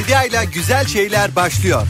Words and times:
Bedia 0.00 0.24
ile 0.24 0.44
güzel 0.44 0.86
şeyler 0.86 1.36
başlıyor. 1.36 1.86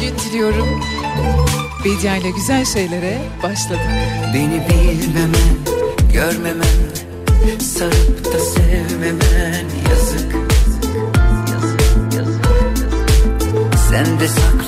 Diliyorum. 0.00 0.68
Bedia 1.84 2.16
ile 2.16 2.30
güzel 2.30 2.64
şeylere 2.64 3.18
başladık. 3.42 3.80
Beni 4.34 4.62
bilmemen, 4.68 5.56
görmemen 6.12 6.78
Sarıp 7.60 8.24
da 8.24 8.38
sevmemen 8.38 9.64
yazık 9.90 10.36
Sende 13.90 14.28
saklı 14.28 14.67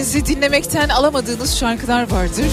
kendinizi 0.00 0.26
dinlemekten 0.26 0.88
alamadığınız 0.88 1.56
şarkılar 1.56 2.10
vardır. 2.10 2.52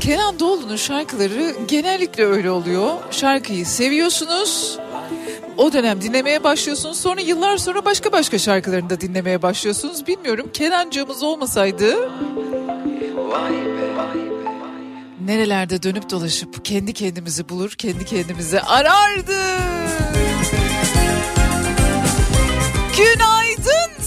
Kenan 0.00 0.40
Doğulu'nun 0.40 0.76
şarkıları 0.76 1.54
genellikle 1.68 2.24
öyle 2.24 2.50
oluyor. 2.50 2.90
Şarkıyı 3.10 3.66
seviyorsunuz. 3.66 4.78
O 5.56 5.72
dönem 5.72 6.02
dinlemeye 6.02 6.44
başlıyorsunuz. 6.44 7.00
Sonra 7.00 7.20
yıllar 7.20 7.56
sonra 7.56 7.84
başka 7.84 8.12
başka 8.12 8.38
şarkılarını 8.38 8.90
da 8.90 9.00
dinlemeye 9.00 9.42
başlıyorsunuz. 9.42 10.06
Bilmiyorum 10.06 10.50
Kenancığımız 10.52 11.22
olmasaydı 11.22 12.10
nerelerde 15.24 15.82
dönüp 15.82 16.10
dolaşıp 16.10 16.64
kendi 16.64 16.92
kendimizi 16.92 17.48
bulur, 17.48 17.70
kendi 17.70 18.04
kendimizi 18.04 18.60
arardık. 18.60 20.09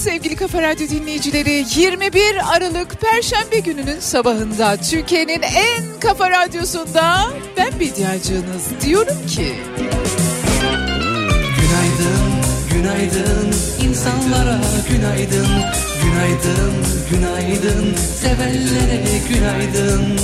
Sevgili 0.04 0.36
Kafa 0.36 0.62
Radyo 0.62 0.88
dinleyicileri. 0.90 1.66
21 1.76 2.56
Aralık 2.56 3.02
Perşembe 3.02 3.60
gününün 3.60 4.00
sabahında 4.00 4.78
Türkiye'nin 4.78 5.42
en 5.42 6.00
kafa 6.00 6.30
radyosunda 6.32 7.30
ben 7.58 7.80
Bediacığınız 7.80 8.64
diyorum 8.86 9.28
ki... 9.28 9.54
Günaydın, 11.60 12.32
günaydın 12.74 13.54
insanlara 13.90 14.60
günaydın 14.90 15.48
Günaydın, 16.04 16.74
günaydın 17.12 17.96
sevenlere 18.22 19.04
günaydın 19.30 20.18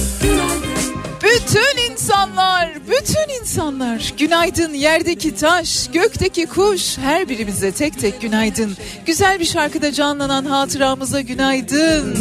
Bütün 1.50 1.92
insanlar, 1.92 2.70
bütün 2.90 3.42
insanlar 3.42 4.14
günaydın 4.18 4.74
yerdeki 4.74 5.36
taş, 5.36 5.88
gökteki 5.94 6.46
kuş 6.46 6.98
her 6.98 7.30
birimize 7.30 7.72
tek 7.72 8.00
tek 8.00 8.22
günaydın. 8.22 8.78
Güzel 9.06 9.40
bir 9.40 9.46
şarkıda 9.46 9.92
canlanan 9.92 10.46
hatıramıza 10.46 11.22
günaydın. 11.22 12.18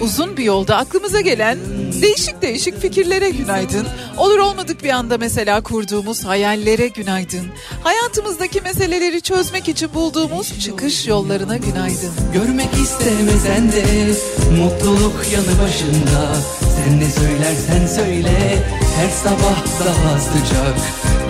Uzun 0.00 0.36
bir 0.36 0.44
yolda 0.44 0.76
aklımıza 0.76 1.20
gelen 1.20 1.58
Değişik 2.02 2.42
değişik 2.42 2.80
fikirlere 2.80 3.30
günaydın. 3.30 3.86
Olur 4.16 4.38
olmadık 4.38 4.84
bir 4.84 4.88
anda 4.88 5.18
mesela 5.18 5.60
kurduğumuz 5.60 6.24
hayallere 6.24 6.88
günaydın. 6.88 7.46
Hayatımızdaki 7.82 8.60
meseleleri 8.60 9.22
çözmek 9.22 9.68
için 9.68 9.94
bulduğumuz 9.94 10.60
çıkış 10.60 11.06
yollarına 11.06 11.56
günaydın. 11.56 12.12
Görmek 12.32 12.74
istemesen 12.74 13.72
de 13.72 13.84
mutluluk 14.58 15.26
yanı 15.32 15.62
başında 15.62 16.36
Sen 16.84 17.00
ne 17.00 17.10
söylersen 17.10 17.86
söyle 17.86 18.62
her 18.96 19.08
sabah 19.08 19.56
daha 19.80 20.18
sıcak 20.20 20.76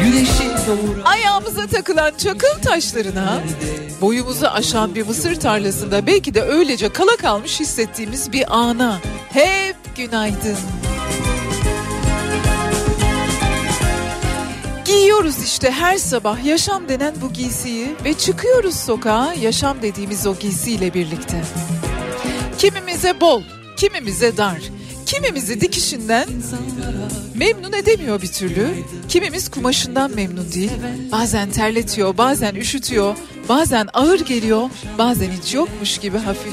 Güneşi 0.04 0.66
doğuran 0.66 1.02
Ayağımıza 1.04 1.66
takılan 1.66 2.12
çakıl 2.18 2.62
taşlarına, 2.62 3.42
boyumuzu 4.00 4.46
aşan 4.46 4.94
bir 4.94 5.06
mısır 5.06 5.34
tarlasında 5.40 6.06
belki 6.06 6.34
de 6.34 6.42
öylece 6.42 6.88
kala 6.88 7.16
kalmış 7.16 7.60
hissettiğimiz 7.60 8.32
bir 8.32 8.56
ana. 8.56 8.98
Hep 9.32 9.76
günaydın. 9.96 10.56
Giyiyoruz 14.84 15.42
işte 15.44 15.70
her 15.70 15.98
sabah 15.98 16.44
yaşam 16.44 16.88
denen 16.88 17.14
bu 17.22 17.32
giysiyi 17.32 17.88
ve 18.04 18.14
çıkıyoruz 18.14 18.74
sokağa 18.74 19.34
yaşam 19.40 19.82
dediğimiz 19.82 20.26
o 20.26 20.34
giysiyle 20.36 20.94
birlikte. 20.94 21.42
Kimimize 22.58 23.20
bol, 23.20 23.42
kimimize 23.76 24.36
dar, 24.36 24.58
kimimizi 25.06 25.60
dikişinden 25.60 26.28
memnun 27.34 27.72
edemiyor 27.72 28.22
bir 28.22 28.32
türlü. 28.32 28.68
Kimimiz 29.08 29.50
kumaşından 29.50 30.10
memnun 30.14 30.52
değil. 30.52 30.70
Bazen 31.12 31.50
terletiyor, 31.50 32.18
bazen 32.18 32.54
üşütüyor, 32.54 33.16
bazen 33.48 33.88
ağır 33.92 34.20
geliyor, 34.20 34.70
bazen 34.98 35.30
hiç 35.30 35.54
yokmuş 35.54 35.98
gibi 35.98 36.18
hafif. 36.18 36.52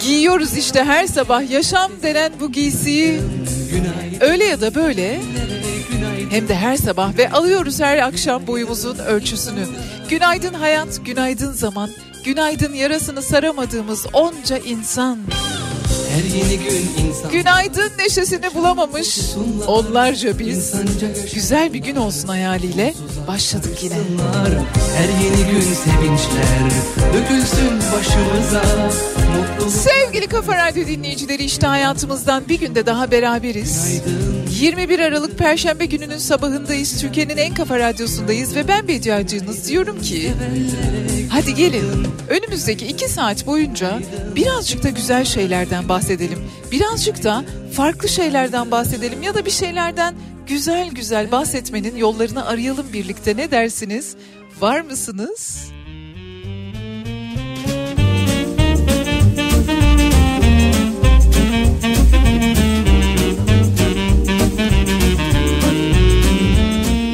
Giyiyoruz 0.00 0.56
işte 0.56 0.84
her 0.84 1.06
sabah 1.06 1.50
yaşam 1.50 1.92
denen 2.02 2.32
bu 2.40 2.52
giysiyi. 2.52 3.20
Öyle 4.20 4.44
ya 4.44 4.60
da 4.60 4.74
böyle 4.74 5.20
hem 6.30 6.48
de 6.48 6.54
her 6.54 6.76
sabah 6.76 7.18
ve 7.18 7.30
alıyoruz 7.30 7.80
her 7.80 7.98
akşam 7.98 8.46
boyumuzun 8.46 8.98
ölçüsünü. 8.98 9.66
Günaydın 10.08 10.54
hayat, 10.54 11.04
günaydın 11.04 11.52
zaman, 11.52 11.90
günaydın 12.24 12.74
yarasını 12.74 13.22
saramadığımız 13.22 14.06
onca 14.12 14.58
insan. 14.58 15.18
Her 16.10 16.24
yeni 16.24 16.58
gün 16.58 17.06
insan 17.08 17.30
Günaydın 17.32 17.90
neşesini 17.98 18.54
bulamamış 18.54 19.18
onlarca 19.66 20.38
biz. 20.38 20.74
Güzel 21.34 21.72
bir 21.72 21.78
gün 21.78 21.96
olsun 21.96 22.28
hayaliyle 22.28 22.94
başladık 23.28 23.82
yine. 23.82 23.94
Her 24.96 25.24
yeni 25.24 25.52
gün 25.52 25.60
sevinçler 25.60 26.70
dökülsün 27.14 27.70
başımıza 27.92 28.62
Sevgili 29.70 30.26
Kafa 30.26 30.56
Radyo 30.56 30.86
dinleyicileri 30.86 31.44
işte 31.44 31.66
hayatımızdan 31.66 32.48
bir 32.48 32.60
günde 32.60 32.86
daha 32.86 33.10
beraberiz. 33.10 34.02
21 34.60 34.98
Aralık 34.98 35.38
Perşembe 35.38 35.86
gününün 35.86 36.18
sabahındayız. 36.18 37.00
Türkiye'nin 37.00 37.36
en 37.36 37.54
kafa 37.54 37.78
radyosundayız 37.78 38.54
ve 38.56 38.68
ben 38.68 38.88
Bediacığınız 38.88 39.68
diyorum 39.68 40.02
ki 40.02 40.32
hadi 41.32 41.54
gelin 41.54 42.06
önümüzdeki 42.28 42.86
iki 42.86 43.08
saat 43.08 43.46
boyunca 43.46 43.98
birazcık 44.36 44.82
da 44.82 44.88
güzel 44.88 45.24
şeylerden 45.24 45.88
bahsedelim. 45.88 46.38
Birazcık 46.72 47.24
da 47.24 47.44
farklı 47.72 48.08
şeylerden 48.08 48.70
bahsedelim 48.70 49.22
ya 49.22 49.34
da 49.34 49.46
bir 49.46 49.50
şeylerden 49.50 50.14
güzel 50.46 50.90
güzel 50.90 51.30
bahsetmenin 51.30 51.96
yollarını 51.96 52.46
arayalım 52.46 52.86
birlikte 52.92 53.36
ne 53.36 53.50
dersiniz? 53.50 54.16
Var 54.60 54.80
mısınız? 54.80 55.68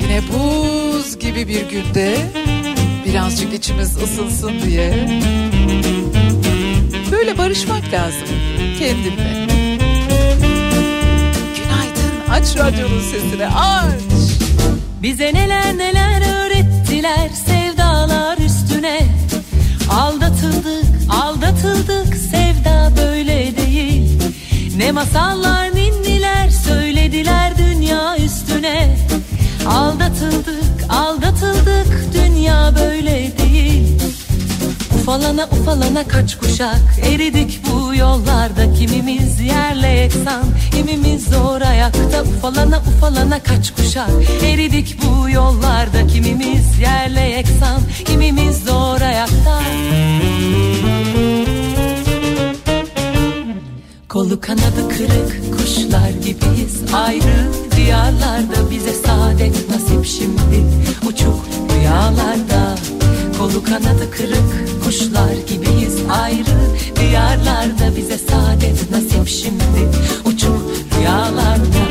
Yine 0.03 0.23
buz 0.33 1.19
gibi 1.19 1.49
bir 1.49 1.69
günde 1.71 2.48
birazcık 3.09 3.55
içimiz 3.55 3.97
ısınsın 3.97 4.53
diye 4.67 5.09
böyle 7.13 7.39
barışmak 7.39 7.93
lazım 7.93 8.29
kendimle. 8.79 9.47
Günaydın 11.57 12.31
aç 12.31 12.57
radyonun 12.57 13.03
sesini 13.03 13.47
aç. 13.47 14.39
Bize 15.03 15.35
neler 15.35 15.79
neler 15.79 16.23
öğrettiler 16.47 17.29
sevdalar 17.47 18.39
üstüne 18.39 19.07
Aldatıldık 19.91 20.85
aldatıldık 21.11 22.17
sevda 22.17 22.93
böyle 22.97 23.57
değil 23.57 24.23
Ne 24.77 24.93
masallar 24.93 25.75
ninniler 25.75 26.51
söylediler 26.51 27.59
dünya 27.59 28.17
üstüne 28.17 28.97
Aldatıldık 29.67 30.69
aldatıldık. 30.89 32.15
Dünya 32.15 32.73
böyle 32.77 33.33
değil. 33.39 34.01
Ufalana 34.95 35.49
ufalana 35.53 36.09
kaç 36.09 36.39
kuşak. 36.39 36.81
Eridik 37.03 37.61
bu 37.71 37.95
yollarda. 37.95 38.75
Kimimiz 38.75 39.41
yerle 39.41 39.89
yeksan 39.89 40.45
kimimiz 40.71 41.25
zor 41.25 41.61
ayakta. 41.61 42.23
Ufalana 42.23 42.79
ufalana 42.79 43.43
kaç 43.43 43.75
kuşak. 43.75 44.11
Eridik 44.43 44.97
bu 45.03 45.31
yollarda. 45.31 46.07
Kimimiz 46.07 46.79
yerle 46.81 47.21
yeksan 47.21 47.81
kimimiz 48.05 48.65
zor 48.65 49.01
ayakta. 49.01 49.61
Kolu 54.09 54.41
kanadı 54.41 54.89
kırık. 54.89 55.59
Kuşlar 55.59 56.11
gibiyiz. 56.11 56.83
Ayrı 56.95 57.68
diyarlarda 57.79 58.71
bize 58.71 58.93
saadet 58.93 59.71
nasip 59.71 60.07
şimdi. 60.07 60.67
Uçuk 61.09 61.47
rüyalarda 61.73 62.75
Kolu 63.39 63.65
kanadı 63.65 64.11
kırık 64.11 64.85
kuşlar 64.85 65.33
gibiyiz 65.49 65.97
ayrı. 66.11 66.59
Diyarlarda 67.01 67.97
bize 67.97 68.19
saadet 68.19 68.91
nasip 68.91 69.29
şimdi. 69.29 69.91
Uçuk 70.25 70.63
rüyalarda 70.99 71.88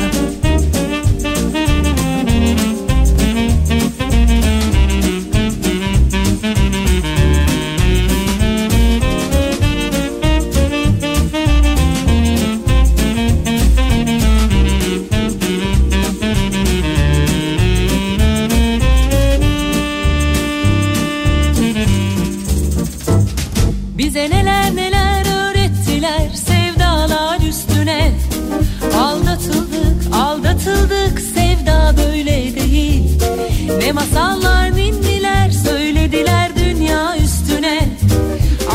masallar 34.08 34.76
ninniler 34.76 35.50
söylediler 35.50 36.56
dünya 36.56 37.16
üstüne. 37.16 37.88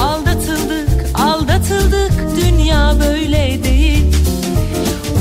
Aldatıldık 0.02 1.06
aldatıldık 1.14 2.14
dünya 2.46 2.96
böyle 3.00 3.64
değil. 3.64 4.06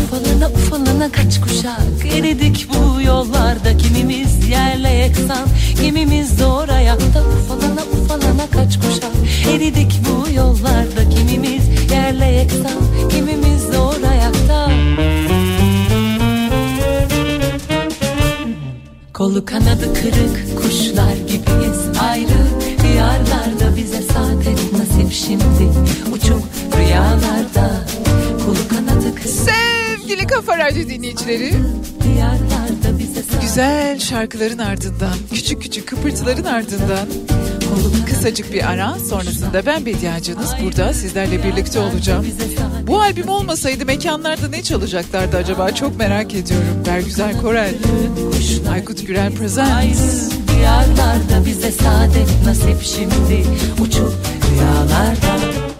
Ufalana 0.05 0.49
ufalana 0.49 1.13
kaç 1.13 1.41
kuşak 1.41 2.07
eridik 2.17 2.69
bu 2.75 3.03
yollarda. 3.03 3.77
Kimimiz 3.77 4.49
yerle 4.49 4.89
yeksan 4.89 5.49
kimimiz 5.81 6.39
zor 6.39 6.69
ayakta 6.69 7.23
Ufalana 7.23 7.83
ufalana 7.93 8.47
kaç 8.51 8.77
kuşak 8.77 9.13
eridik 9.55 10.01
bu 10.09 10.12
Kolu 19.23 19.45
kanadı 19.45 19.95
kırık 19.95 20.63
kuşlar 20.63 21.17
gibiyiz. 21.17 22.01
Ayrı 22.11 22.29
Diyarlarda 22.83 23.77
bize 23.77 24.03
saadet 24.03 24.73
nasip 24.73 25.13
şimdi. 25.13 25.79
Uçuk 26.13 26.43
rüyalarda 26.77 27.85
Kolu 28.47 28.69
kanadı 28.69 29.15
kırık. 29.15 29.29
Sevgili 29.29 30.27
Kafa 30.27 30.59
Radyo 30.59 30.89
dinleyicileri 30.89 31.55
güzel 33.41 33.99
şarkıların 33.99 34.59
ardından 34.59 35.15
küçük 35.33 35.63
küçük 35.63 35.89
kıpırtıların 35.89 36.45
ardından 36.45 37.09
kısacık 38.07 38.53
bir 38.53 38.71
ara 38.71 38.95
sonrasında 39.09 39.67
ben 39.67 39.87
Bediacınız 39.87 40.51
burada 40.63 40.93
sizlerle 40.93 41.45
birlikte 41.45 41.79
olacağım. 41.79 42.27
Bu 42.87 43.01
albüm 43.01 43.29
olmasaydı 43.29 43.87
mekanlarda 43.87 44.49
ne 44.49 44.63
çalacaklardı 44.63 45.37
acaba 45.37 45.71
çok 45.71 45.99
merak 45.99 46.35
ediyorum. 46.35 46.83
Bergüzar 46.87 47.41
Korel, 47.41 47.75
Aykut 48.73 49.07
Gürel 49.07 49.35
Presents. 49.35 50.31
Diyarlarda 50.57 51.47
bize 51.47 51.73
saadet 51.73 52.47
nasip 52.47 52.83
şimdi 52.83 53.45
Uçuk 53.81 54.13
rüyalarda 54.51 55.72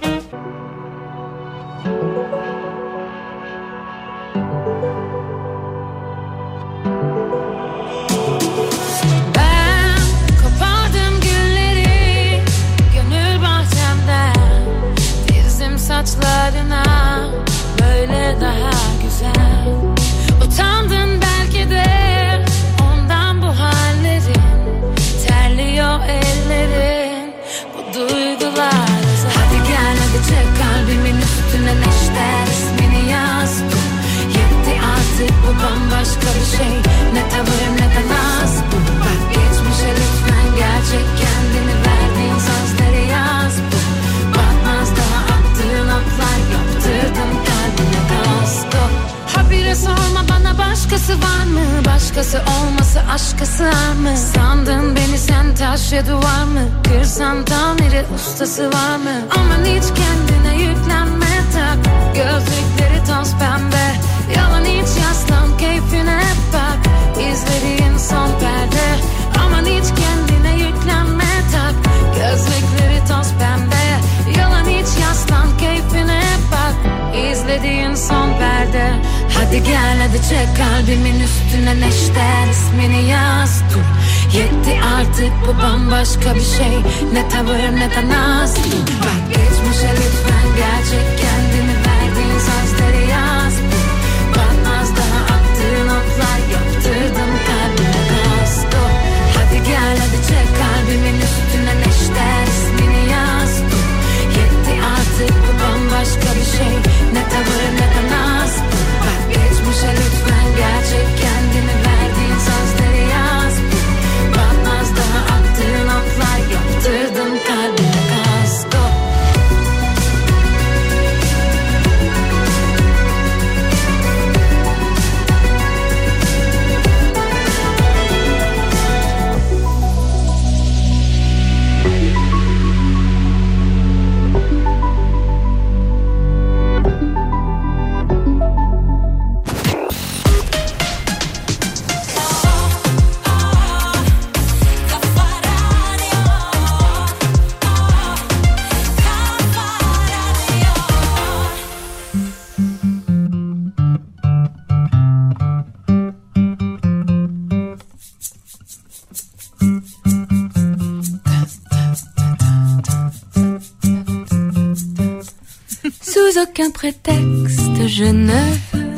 Aucun 166.53 166.71
prétexte 166.71 167.89
je 167.89 168.05
ne 168.05 168.43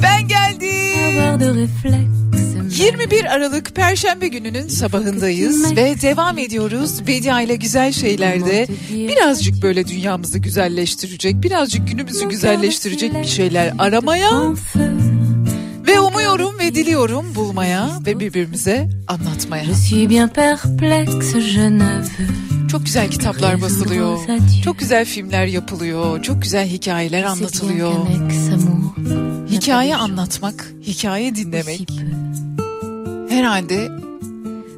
Ben 0.02 0.28
geldim. 0.28 1.40
de 1.40 1.50
réflexe 1.50 2.82
21 2.82 3.24
Aralık 3.24 3.74
Perşembe 3.74 4.28
gününün 4.28 4.68
sabahındayız 4.68 5.76
ve 5.76 6.00
devam 6.02 6.38
ediyoruz 6.38 7.06
Bedia 7.06 7.42
ile 7.42 7.56
güzel 7.56 7.92
şeylerde 7.92 8.66
birazcık 8.90 9.62
böyle 9.62 9.86
dünyamızı 9.88 10.38
güzelleştirecek, 10.38 11.42
birazcık 11.42 11.88
günümüzü 11.88 12.28
güzelleştirecek 12.28 13.14
bir 13.14 13.24
şeyler 13.24 13.72
aramaya 13.78 14.30
ve 15.86 16.00
umuyorum 16.00 16.58
ve 16.58 16.74
diliyorum 16.74 17.34
bulmaya 17.34 17.90
ve 18.06 18.20
birbirimize 18.20 18.88
anlatmaya. 19.08 19.64
Je 19.64 19.74
suis 19.74 20.08
bien 20.10 20.28
perplexe 20.28 21.40
je 21.40 21.70
ne 21.70 22.00
veux 22.00 22.53
Çok 22.74 22.84
güzel 22.84 23.10
kitaplar 23.10 23.62
basılıyor, 23.62 24.18
çok 24.64 24.78
güzel 24.78 25.04
filmler 25.04 25.46
yapılıyor, 25.46 26.22
çok 26.22 26.42
güzel 26.42 26.66
hikayeler 26.68 27.22
anlatılıyor. 27.22 27.92
Hikaye 29.50 29.96
anlatmak, 29.96 30.72
hikaye 30.82 31.34
dinlemek 31.34 31.88
herhalde 33.28 33.88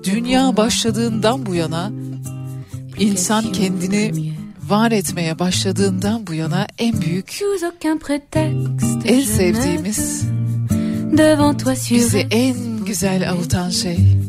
dünya 0.05 0.57
başladığından 0.57 1.47
bu 1.47 1.55
yana 1.55 1.91
insan 2.99 3.53
kendini 3.53 4.33
var 4.69 4.93
etmeye 4.93 5.39
başladığından 5.39 6.27
bu 6.27 6.35
yana 6.35 6.67
en 6.79 7.01
büyük, 7.01 7.39
en 9.05 9.21
sevdiğimiz, 9.25 10.23
bizi 11.91 12.27
en 12.31 12.85
güzel 12.87 13.31
avutan 13.31 13.71
şey. 13.71 14.26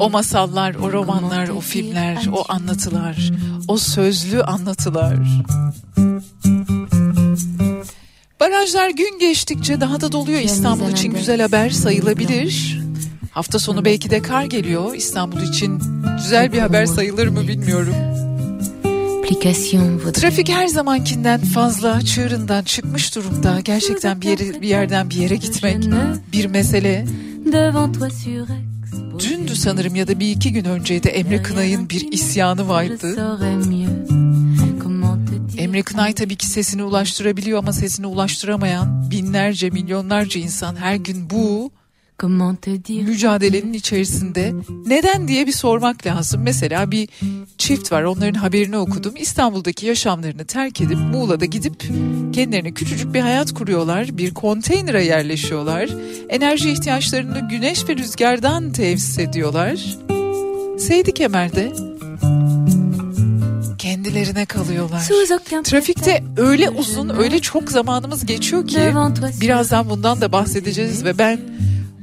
O 0.00 0.10
masallar, 0.10 0.74
o 0.74 0.92
romanlar, 0.92 1.48
o 1.48 1.60
filmler, 1.60 2.28
o 2.32 2.44
anlatılar, 2.52 3.30
o 3.68 3.76
sözlü 3.78 4.42
anlatılar. 4.42 5.16
Barajlar 8.40 8.90
gün 8.90 9.18
geçtikçe 9.18 9.80
daha 9.80 10.00
da 10.00 10.12
doluyor. 10.12 10.40
İstanbul 10.40 10.88
için 10.92 11.12
güzel 11.12 11.40
haber 11.40 11.70
sayılabilir. 11.70 12.80
Hafta 13.30 13.58
sonu 13.58 13.84
belki 13.84 14.10
de 14.10 14.22
kar 14.22 14.44
geliyor. 14.44 14.94
İstanbul 14.94 15.40
için 15.42 15.82
güzel 16.16 16.52
bir 16.52 16.58
haber 16.58 16.86
sayılır 16.86 17.28
mı 17.28 17.48
bilmiyorum. 17.48 17.94
Trafik 20.12 20.48
her 20.48 20.66
zamankinden 20.66 21.40
fazla 21.40 22.00
çığırından 22.00 22.64
çıkmış 22.64 23.14
durumda. 23.14 23.60
Gerçekten 23.60 24.20
bir 24.20 24.28
yere, 24.28 24.62
bir 24.62 24.68
yerden 24.68 25.10
bir 25.10 25.16
yere 25.16 25.36
gitmek 25.36 25.76
bir 26.32 26.46
mesele. 26.46 27.04
Dündü 29.18 29.56
sanırım 29.56 29.94
ya 29.94 30.08
da 30.08 30.20
bir 30.20 30.30
iki 30.30 30.52
gün 30.52 30.64
önceydi 30.64 31.08
Emre 31.08 31.42
Kınay'ın 31.42 31.88
bir 31.90 32.12
isyanı 32.12 32.68
vardı. 32.68 33.14
Emre 35.58 35.82
Kınay 35.82 36.12
tabii 36.14 36.36
ki 36.36 36.46
sesini 36.46 36.84
ulaştırabiliyor 36.84 37.58
ama 37.58 37.72
sesini 37.72 38.06
ulaştıramayan 38.06 39.10
binlerce 39.10 39.70
milyonlarca 39.70 40.40
insan 40.40 40.76
her 40.76 40.94
gün 40.94 41.30
bu 41.30 41.70
mücadelenin 43.04 43.72
içerisinde 43.72 44.52
neden 44.86 45.28
diye 45.28 45.46
bir 45.46 45.52
sormak 45.52 46.06
lazım. 46.06 46.42
Mesela 46.42 46.90
bir 46.90 47.08
çift 47.58 47.92
var 47.92 48.02
onların 48.02 48.38
haberini 48.38 48.76
okudum. 48.76 49.14
İstanbul'daki 49.16 49.86
yaşamlarını 49.86 50.44
terk 50.44 50.80
edip 50.80 50.98
Muğla'da 50.98 51.44
gidip 51.44 51.80
kendilerine 52.32 52.72
küçücük 52.72 53.14
bir 53.14 53.20
hayat 53.20 53.54
kuruyorlar. 53.54 54.18
Bir 54.18 54.34
konteynere 54.34 55.04
yerleşiyorlar. 55.04 55.88
Enerji 56.28 56.70
ihtiyaçlarını 56.70 57.48
güneş 57.48 57.88
ve 57.88 57.96
rüzgardan 57.96 58.72
tesis 58.72 59.18
ediyorlar. 59.18 59.96
Seydi 60.78 61.14
Kemer'de 61.14 61.72
kendilerine 63.78 64.46
kalıyorlar. 64.46 65.00
Trafikte 65.62 66.24
öyle 66.36 66.70
uzun, 66.70 67.08
öyle 67.08 67.40
çok 67.40 67.70
zamanımız 67.70 68.26
geçiyor 68.26 68.66
ki 68.66 68.78
birazdan 69.40 69.90
bundan 69.90 70.20
da 70.20 70.32
bahsedeceğiz 70.32 71.04
ve 71.04 71.18
ben 71.18 71.40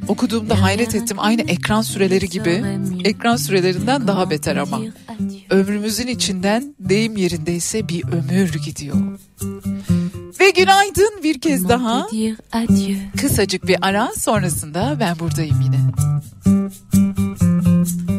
okuduğumda 0.08 0.62
hayret 0.62 0.96
ettim. 0.96 1.18
Aynı 1.20 1.42
ekran 1.42 1.82
süreleri 1.82 2.30
gibi, 2.30 2.64
ekran 3.04 3.36
sürelerinden 3.36 4.08
daha 4.08 4.30
beter 4.30 4.56
ama. 4.56 4.80
Ömrümüzün 5.50 6.08
içinden 6.08 6.76
deyim 6.80 7.18
yerindeyse 7.18 7.88
bir 7.90 8.04
ömür 8.04 8.54
gidiyor. 8.66 8.96
Ve 10.40 10.50
günaydın 10.50 11.24
bir 11.24 11.40
kez 11.42 11.70
daha. 11.70 12.08
Kısacık 13.22 13.68
bir 13.68 13.78
ara 13.82 14.12
sonrasında 14.18 14.98
ben 15.00 15.20
buradayım 15.20 15.62
yine. 15.62 15.80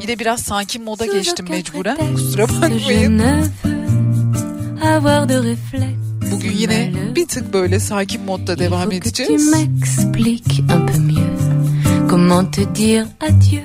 Yine 0.03 0.19
biraz 0.19 0.41
sakin 0.41 0.85
moda 0.85 1.07
geçtim 1.07 1.47
mecburen. 1.51 2.15
Kusura 2.15 2.49
bakmayın. 2.49 3.23
Bugün 6.33 6.53
yine 6.53 6.93
bir 7.17 7.27
tık 7.29 7.53
böyle 7.53 7.81
sakin 7.81 8.23
modda 8.25 8.59
devam 8.59 8.93
edeceğiz. 8.93 9.53
Comment 12.09 12.45
te 12.45 12.61
dire 12.61 13.07
adieu. 13.21 13.63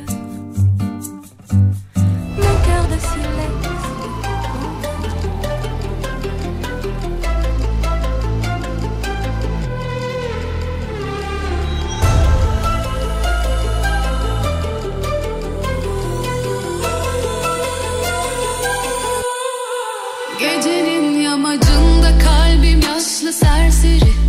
Gecenin 20.40 21.20
yamacında 21.22 22.18
kalbim 22.24 22.82
yaşlı 22.82 23.34
serseri. 23.34 24.21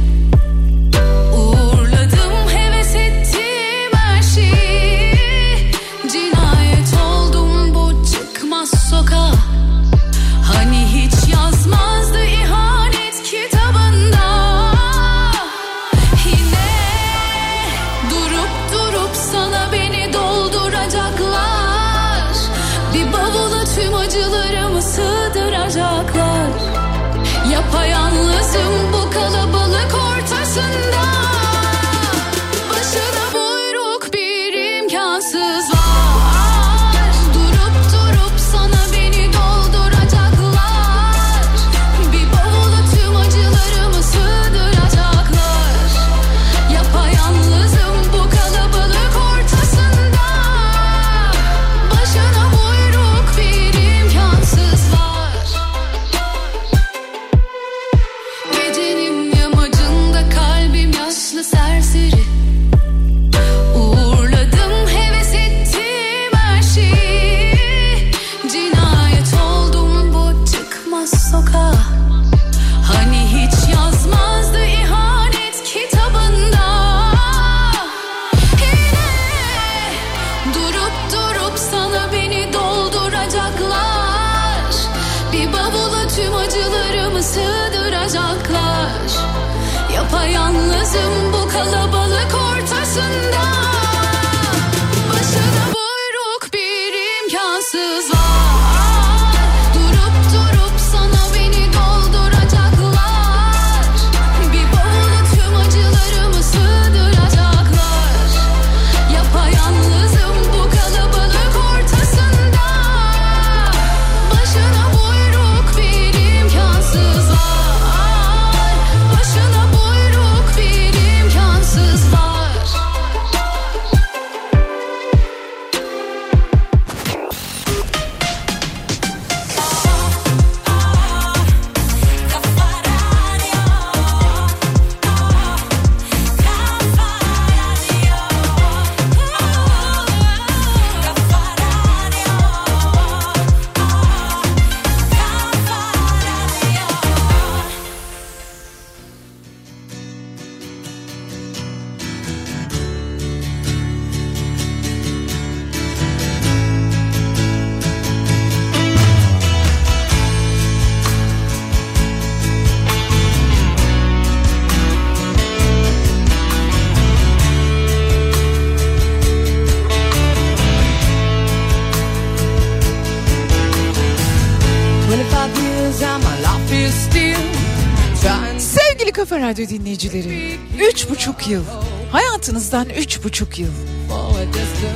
Sevgili 179.12 179.28
Kafa 179.28 179.48
Radyo 179.48 179.68
dinleyicileri, 179.68 180.58
üç 180.90 181.10
buçuk 181.10 181.48
yıl, 181.48 181.64
hayatınızdan 182.12 182.88
üç 182.88 183.24
buçuk 183.24 183.58
yıl. 183.58 183.68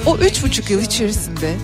O 0.06 0.16
üç 0.16 0.42
buçuk 0.42 0.70
yıl 0.70 0.80
içerisinde 0.80 1.56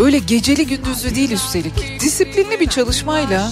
öyle 0.00 0.18
geceli 0.18 0.66
gündüzlü 0.66 1.14
değil 1.14 1.30
üstelik 1.30 2.00
disiplinli 2.00 2.60
bir 2.60 2.68
çalışmayla 2.68 3.50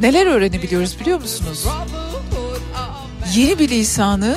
neler 0.00 0.26
öğrenebiliyoruz 0.26 1.00
biliyor 1.00 1.20
musunuz? 1.20 1.64
Yeni 3.34 3.58
bir 3.58 3.68
lisanı 3.68 4.36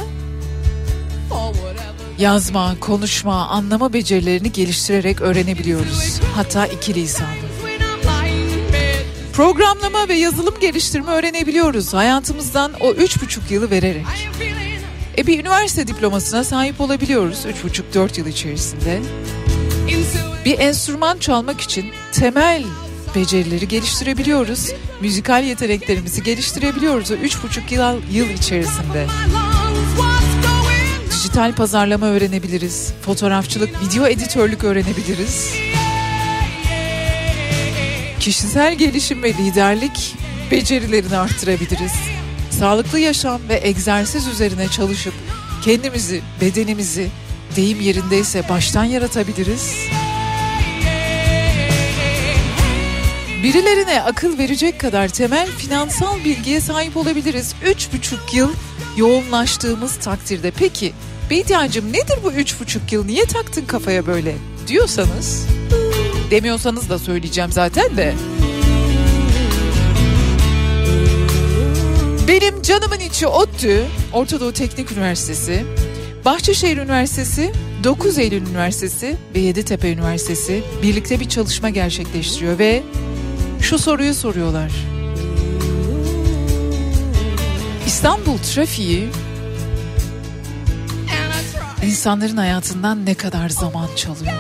yazma, 2.19 2.79
konuşma, 2.79 3.47
anlama 3.47 3.93
becerilerini 3.93 4.51
geliştirerek 4.51 5.21
öğrenebiliyoruz. 5.21 6.19
Hatta 6.35 6.67
iki 6.67 6.95
lisanı. 6.95 7.48
Programlama 9.39 10.07
ve 10.09 10.13
yazılım 10.13 10.59
geliştirme 10.59 11.11
öğrenebiliyoruz 11.11 11.93
hayatımızdan 11.93 12.71
o 12.81 12.91
üç 12.91 13.21
buçuk 13.21 13.51
yılı 13.51 13.71
vererek. 13.71 14.05
E 15.17 15.27
bir 15.27 15.39
üniversite 15.39 15.87
diplomasına 15.87 16.43
sahip 16.43 16.81
olabiliyoruz 16.81 17.45
üç 17.45 17.63
buçuk 17.63 17.93
dört 17.93 18.17
yıl 18.17 18.27
içerisinde. 18.27 18.99
Bir 20.45 20.59
enstrüman 20.59 21.17
çalmak 21.17 21.61
için 21.61 21.85
temel 22.11 22.63
becerileri 23.15 23.67
geliştirebiliyoruz. 23.67 24.69
Müzikal 25.01 25.43
yeteneklerimizi 25.43 26.23
geliştirebiliyoruz 26.23 27.11
o 27.11 27.13
üç 27.13 27.43
buçuk 27.43 27.71
yıl, 27.71 28.01
yıl 28.11 28.29
içerisinde. 28.29 29.07
Dijital 31.11 31.55
pazarlama 31.55 32.05
öğrenebiliriz. 32.05 32.93
Fotoğrafçılık, 33.01 33.69
video 33.83 34.07
editörlük 34.07 34.63
öğrenebiliriz. 34.63 35.53
Kişisel 38.29 38.75
gelişim 38.75 39.23
ve 39.23 39.33
liderlik 39.33 40.15
becerilerini 40.51 41.17
arttırabiliriz. 41.17 41.91
Sağlıklı 42.59 42.99
yaşam 42.99 43.41
ve 43.49 43.59
egzersiz 43.63 44.27
üzerine 44.27 44.67
çalışıp 44.67 45.13
kendimizi, 45.63 46.21
bedenimizi 46.41 47.09
deyim 47.55 47.81
yerindeyse 47.81 48.49
baştan 48.49 48.83
yaratabiliriz. 48.83 49.73
Birilerine 53.43 54.01
akıl 54.01 54.37
verecek 54.37 54.79
kadar 54.79 55.07
temel 55.07 55.47
finansal 55.47 56.23
bilgiye 56.25 56.61
sahip 56.61 56.97
olabiliriz. 56.97 57.55
Üç 57.65 57.93
buçuk 57.93 58.33
yıl 58.33 58.53
yoğunlaştığımız 58.97 59.95
takdirde. 59.95 60.51
Peki 60.51 60.93
Bediacığım 61.29 61.93
nedir 61.93 62.19
bu 62.23 62.31
üç 62.31 62.59
buçuk 62.59 62.91
yıl? 62.91 63.05
Niye 63.05 63.25
taktın 63.25 63.65
kafaya 63.65 64.07
böyle 64.07 64.35
diyorsanız... 64.67 65.45
Demiyorsanız 66.31 66.89
da 66.89 66.99
söyleyeceğim 66.99 67.51
zaten 67.51 67.97
de. 67.97 68.13
Benim 72.27 72.61
canımın 72.61 72.99
içi 72.99 73.27
ODTÜ, 73.27 73.85
Orta 74.13 74.39
Doğu 74.39 74.53
Teknik 74.53 74.91
Üniversitesi, 74.91 75.65
Bahçeşehir 76.25 76.77
Üniversitesi, 76.77 77.51
9 77.83 78.17
Eylül 78.17 78.41
Üniversitesi 78.41 79.15
ve 79.35 79.39
Yeditepe 79.39 79.91
Üniversitesi 79.91 80.63
birlikte 80.83 81.19
bir 81.19 81.29
çalışma 81.29 81.69
gerçekleştiriyor 81.69 82.59
ve 82.59 82.83
şu 83.61 83.79
soruyu 83.79 84.13
soruyorlar. 84.13 84.71
İstanbul 87.87 88.37
trafiği 88.37 89.09
insanların 91.83 92.37
hayatından 92.37 93.05
ne 93.05 93.13
kadar 93.13 93.49
zaman 93.49 93.87
çalıyor? 93.95 94.33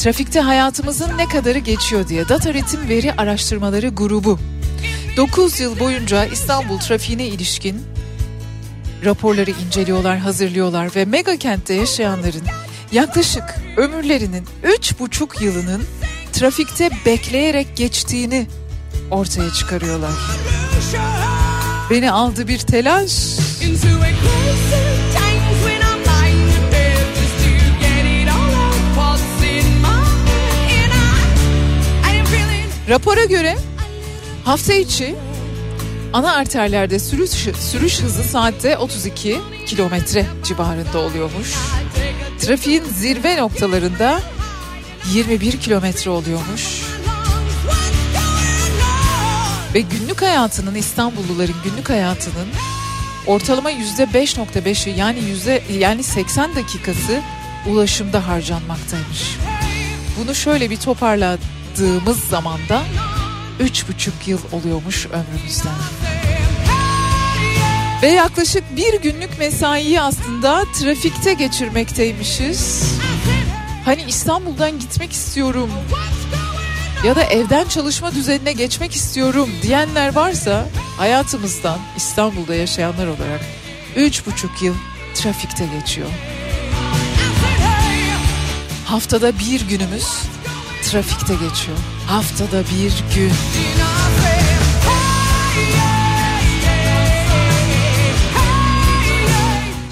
Trafikte 0.00 0.40
hayatımızın 0.40 1.18
ne 1.18 1.28
kadarı 1.28 1.58
geçiyor 1.58 2.08
diye 2.08 2.28
Data 2.28 2.54
Ritim 2.54 2.88
Veri 2.88 3.12
Araştırmaları 3.12 3.88
Grubu 3.88 4.38
9 5.16 5.60
yıl 5.60 5.78
boyunca 5.78 6.24
İstanbul 6.24 6.78
trafiğine 6.78 7.26
ilişkin 7.26 7.82
raporları 9.04 9.50
inceliyorlar, 9.50 10.18
hazırlıyorlar 10.18 10.96
ve 10.96 11.04
mega 11.04 11.36
kentte 11.36 11.74
yaşayanların 11.74 12.42
yaklaşık 12.92 13.44
ömürlerinin 13.76 14.44
3,5 14.64 15.44
yılının 15.44 15.82
trafikte 16.32 16.90
bekleyerek 17.06 17.76
geçtiğini 17.76 18.46
ortaya 19.10 19.50
çıkarıyorlar. 19.50 20.12
Beni 21.90 22.10
aldı 22.10 22.48
bir 22.48 22.58
telaş. 22.58 23.12
Rapora 32.90 33.24
göre 33.24 33.56
hafta 34.44 34.72
içi 34.72 35.14
ana 36.12 36.34
arterlerde 36.34 36.98
sürüş, 36.98 37.30
sürüş 37.60 38.00
hızı 38.00 38.22
saatte 38.22 38.78
32 38.78 39.40
kilometre 39.66 40.26
civarında 40.44 40.98
oluyormuş. 40.98 41.54
Trafiğin 42.38 42.84
zirve 42.84 43.36
noktalarında 43.36 44.20
21 45.12 45.52
kilometre 45.52 46.10
oluyormuş. 46.10 46.82
Ve 49.74 49.80
günlük 49.80 50.22
hayatının 50.22 50.74
İstanbulluların 50.74 51.56
günlük 51.64 51.90
hayatının 51.90 52.48
ortalama 53.26 53.70
yüzde 53.70 54.02
5.5'i 54.04 54.98
yani 54.98 55.18
yüzde 55.18 55.62
yani 55.78 56.02
80 56.02 56.54
dakikası 56.54 57.20
ulaşımda 57.66 58.28
harcanmaktaymış. 58.28 59.36
Bunu 60.20 60.34
şöyle 60.34 60.70
bir 60.70 60.76
toparladığımız 61.70 62.20
zamanda 62.20 62.82
üç 63.60 63.88
buçuk 63.88 64.28
yıl 64.28 64.38
oluyormuş 64.52 65.06
ömrümüzden. 65.06 65.72
Ve 68.02 68.08
yaklaşık 68.08 68.76
bir 68.76 69.00
günlük 69.00 69.38
mesaiyi 69.38 70.00
aslında 70.00 70.64
trafikte 70.80 71.34
geçirmekteymişiz. 71.34 72.84
Hani 73.84 74.02
İstanbul'dan 74.08 74.78
gitmek 74.78 75.12
istiyorum 75.12 75.70
ya 77.04 77.16
da 77.16 77.22
evden 77.22 77.68
çalışma 77.68 78.14
düzenine 78.14 78.52
geçmek 78.52 78.94
istiyorum 78.94 79.48
diyenler 79.62 80.14
varsa 80.14 80.66
hayatımızdan 80.98 81.78
İstanbul'da 81.96 82.54
yaşayanlar 82.54 83.06
olarak 83.06 83.40
üç 83.96 84.26
buçuk 84.26 84.62
yıl 84.62 84.74
trafikte 85.14 85.66
geçiyor. 85.80 86.08
Haftada 88.86 89.38
bir 89.38 89.68
günümüz 89.68 90.06
trafikte 90.90 91.34
geçiyor. 91.34 91.78
Haftada 92.06 92.60
bir 92.60 93.14
gün. 93.14 93.32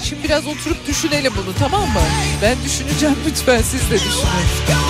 Şimdi 0.03 0.23
biraz 0.23 0.47
oturup 0.47 0.87
düşünelim 0.87 1.33
bunu 1.37 1.55
tamam 1.59 1.89
mı? 1.89 1.99
Ben 2.41 2.57
düşüneceğim 2.65 3.15
lütfen 3.27 3.61
siz 3.61 3.91
de 3.91 3.95
düşünün. 3.95 4.88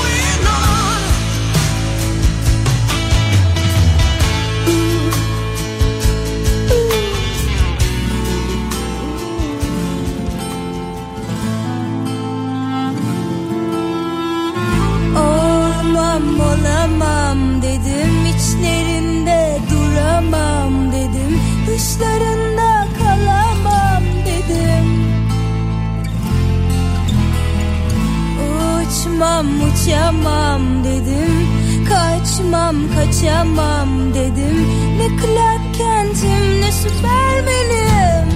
Uçmam 29.89 30.15
uçamam 30.15 30.83
dedim. 30.83 31.47
Kaçmam 31.89 32.75
kaçamam 32.95 34.13
dedim. 34.13 34.67
Ne 34.97 35.07
Clark 35.07 35.77
Kent'im 35.77 36.61
ne 36.61 36.71
Süpermen'im 36.71 38.29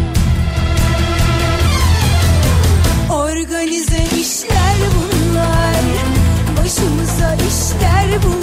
Organize 3.10 4.04
işler 4.22 4.78
bunlar. 4.96 5.84
Başımıza 6.58 7.36
işler 7.36 8.20
bunlar 8.24 8.43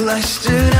uzaklaştır 0.00 0.73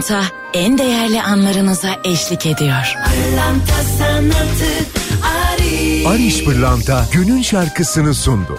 Pırlanta 0.00 0.34
en 0.54 0.78
değerli 0.78 1.22
anlarınıza 1.22 1.88
eşlik 2.04 2.46
ediyor. 2.46 2.94
Pırlanta 3.04 3.82
sanatı 3.98 4.72
Ariş. 5.52 6.06
Ariş 6.06 6.44
Pırlanta 6.44 7.06
günün 7.12 7.42
şarkısını 7.42 8.14
sundu. 8.14 8.58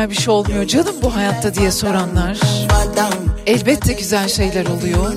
Güzel 0.00 0.10
bir 0.10 0.22
şey 0.22 0.34
olmuyor 0.34 0.66
canım 0.66 0.94
bu 1.02 1.16
hayatta 1.16 1.54
diye 1.54 1.70
soranlar. 1.70 2.40
Elbette 3.46 3.92
güzel 3.92 4.28
şeyler 4.28 4.66
oluyor. 4.66 5.12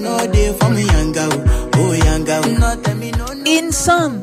İnsan 3.46 4.14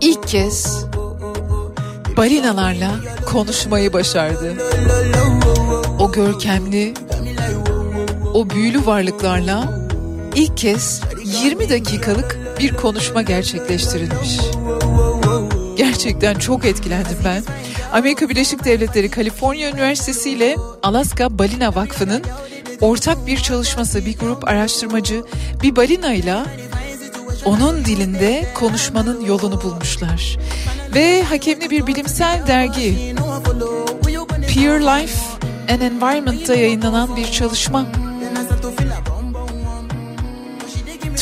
ilk 0.00 0.28
kez 0.28 0.84
balinalarla 2.16 2.90
konuşmayı 3.26 3.92
başardı. 3.92 4.54
O 5.98 6.12
görkemli, 6.12 6.94
o 8.34 8.50
büyülü 8.50 8.86
varlıklarla 8.86 9.88
ilk 10.34 10.56
kez 10.56 11.00
20 11.42 11.70
dakikalık 11.70 12.38
bir 12.60 12.76
konuşma 12.76 13.22
gerçekleştirilmiş. 13.22 14.40
Gerçekten 15.76 16.34
çok 16.34 16.64
etkilendim 16.64 17.18
ben. 17.24 17.42
Amerika 17.94 18.28
Birleşik 18.28 18.64
Devletleri 18.64 19.10
Kaliforniya 19.10 19.70
Üniversitesi 19.70 20.30
ile 20.30 20.56
Alaska 20.82 21.38
Balina 21.38 21.74
Vakfı'nın 21.74 22.22
ortak 22.80 23.26
bir 23.26 23.36
çalışması 23.38 24.06
bir 24.06 24.18
grup 24.18 24.48
araştırmacı 24.48 25.24
bir 25.62 25.76
balina 25.76 26.14
ile 26.14 26.36
onun 27.44 27.84
dilinde 27.84 28.46
konuşmanın 28.54 29.24
yolunu 29.24 29.62
bulmuşlar. 29.62 30.38
Ve 30.94 31.22
hakemli 31.22 31.70
bir 31.70 31.86
bilimsel 31.86 32.46
dergi 32.46 33.14
Peer 34.54 34.80
Life 34.80 35.18
and 35.70 35.80
Environment'ta 35.80 36.54
yayınlanan 36.54 37.16
bir 37.16 37.30
çalışma. 37.30 37.86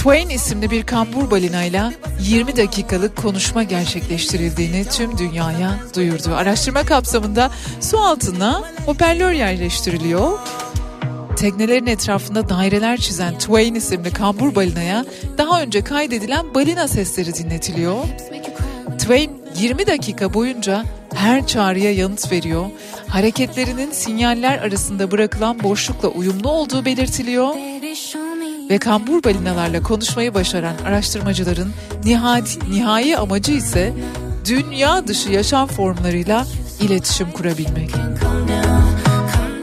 Twain 0.02 0.28
isimli 0.28 0.70
bir 0.70 0.82
kambur 0.82 1.30
balinayla 1.30 1.92
20 2.20 2.56
dakikalık 2.56 3.16
konuşma 3.16 3.62
gerçekleştirildiğini 3.62 4.84
tüm 4.84 5.18
dünyaya 5.18 5.78
duyurdu. 5.96 6.34
Araştırma 6.34 6.82
kapsamında 6.82 7.50
su 7.80 7.98
altına 7.98 8.62
hoparlör 8.86 9.32
yerleştiriliyor. 9.32 10.38
Teknelerin 11.36 11.86
etrafında 11.86 12.48
daireler 12.48 12.96
çizen 12.96 13.38
Twain 13.38 13.74
isimli 13.74 14.12
kambur 14.12 14.54
balinaya 14.54 15.04
daha 15.38 15.62
önce 15.62 15.84
kaydedilen 15.84 16.54
balina 16.54 16.88
sesleri 16.88 17.34
dinletiliyor. 17.34 18.04
Twain 18.98 19.42
20 19.58 19.86
dakika 19.86 20.34
boyunca 20.34 20.84
her 21.14 21.46
çağrıya 21.46 21.92
yanıt 21.92 22.32
veriyor. 22.32 22.66
Hareketlerinin 23.08 23.92
sinyaller 23.92 24.58
arasında 24.58 25.10
bırakılan 25.10 25.62
boşlukla 25.62 26.08
uyumlu 26.08 26.50
olduğu 26.50 26.84
belirtiliyor. 26.84 27.54
Ve 28.70 28.78
kambur 28.78 29.24
balinalarla 29.24 29.82
konuşmayı 29.82 30.34
başaran 30.34 30.74
araştırmacıların 30.86 31.72
nihai, 32.04 32.42
nihai 32.70 33.16
amacı 33.16 33.52
ise 33.52 33.92
dünya 34.48 35.06
dışı 35.06 35.30
yaşam 35.30 35.68
formlarıyla 35.68 36.46
iletişim 36.80 37.30
kurabilmek. 37.32 37.90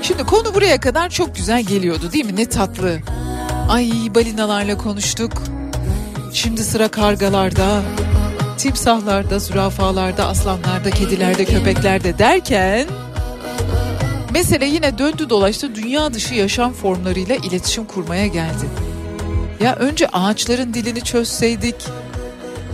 Şimdi 0.01 0.23
konu 0.23 0.53
buraya 0.53 0.79
kadar 0.79 1.09
çok 1.09 1.35
güzel 1.35 1.63
geliyordu 1.63 2.11
değil 2.11 2.25
mi? 2.25 2.35
Ne 2.35 2.45
tatlı. 2.45 2.99
Ay 3.69 3.91
balinalarla 4.15 4.77
konuştuk. 4.77 5.31
Şimdi 6.33 6.63
sıra 6.63 6.87
kargalarda, 6.87 7.81
timsahlarda, 8.57 9.39
zürafalarda, 9.39 10.27
aslanlarda, 10.27 10.89
kedilerde, 10.89 11.45
köpeklerde 11.45 12.17
derken 12.17 12.87
mesele 14.31 14.65
yine 14.65 14.97
döndü 14.97 15.29
dolaştı 15.29 15.75
dünya 15.75 16.13
dışı 16.13 16.35
yaşam 16.35 16.73
formlarıyla 16.73 17.35
iletişim 17.35 17.85
kurmaya 17.85 18.27
geldi. 18.27 18.88
Ya 19.59 19.75
önce 19.75 20.07
ağaçların 20.07 20.73
dilini 20.73 21.01
çözseydik, 21.01 21.75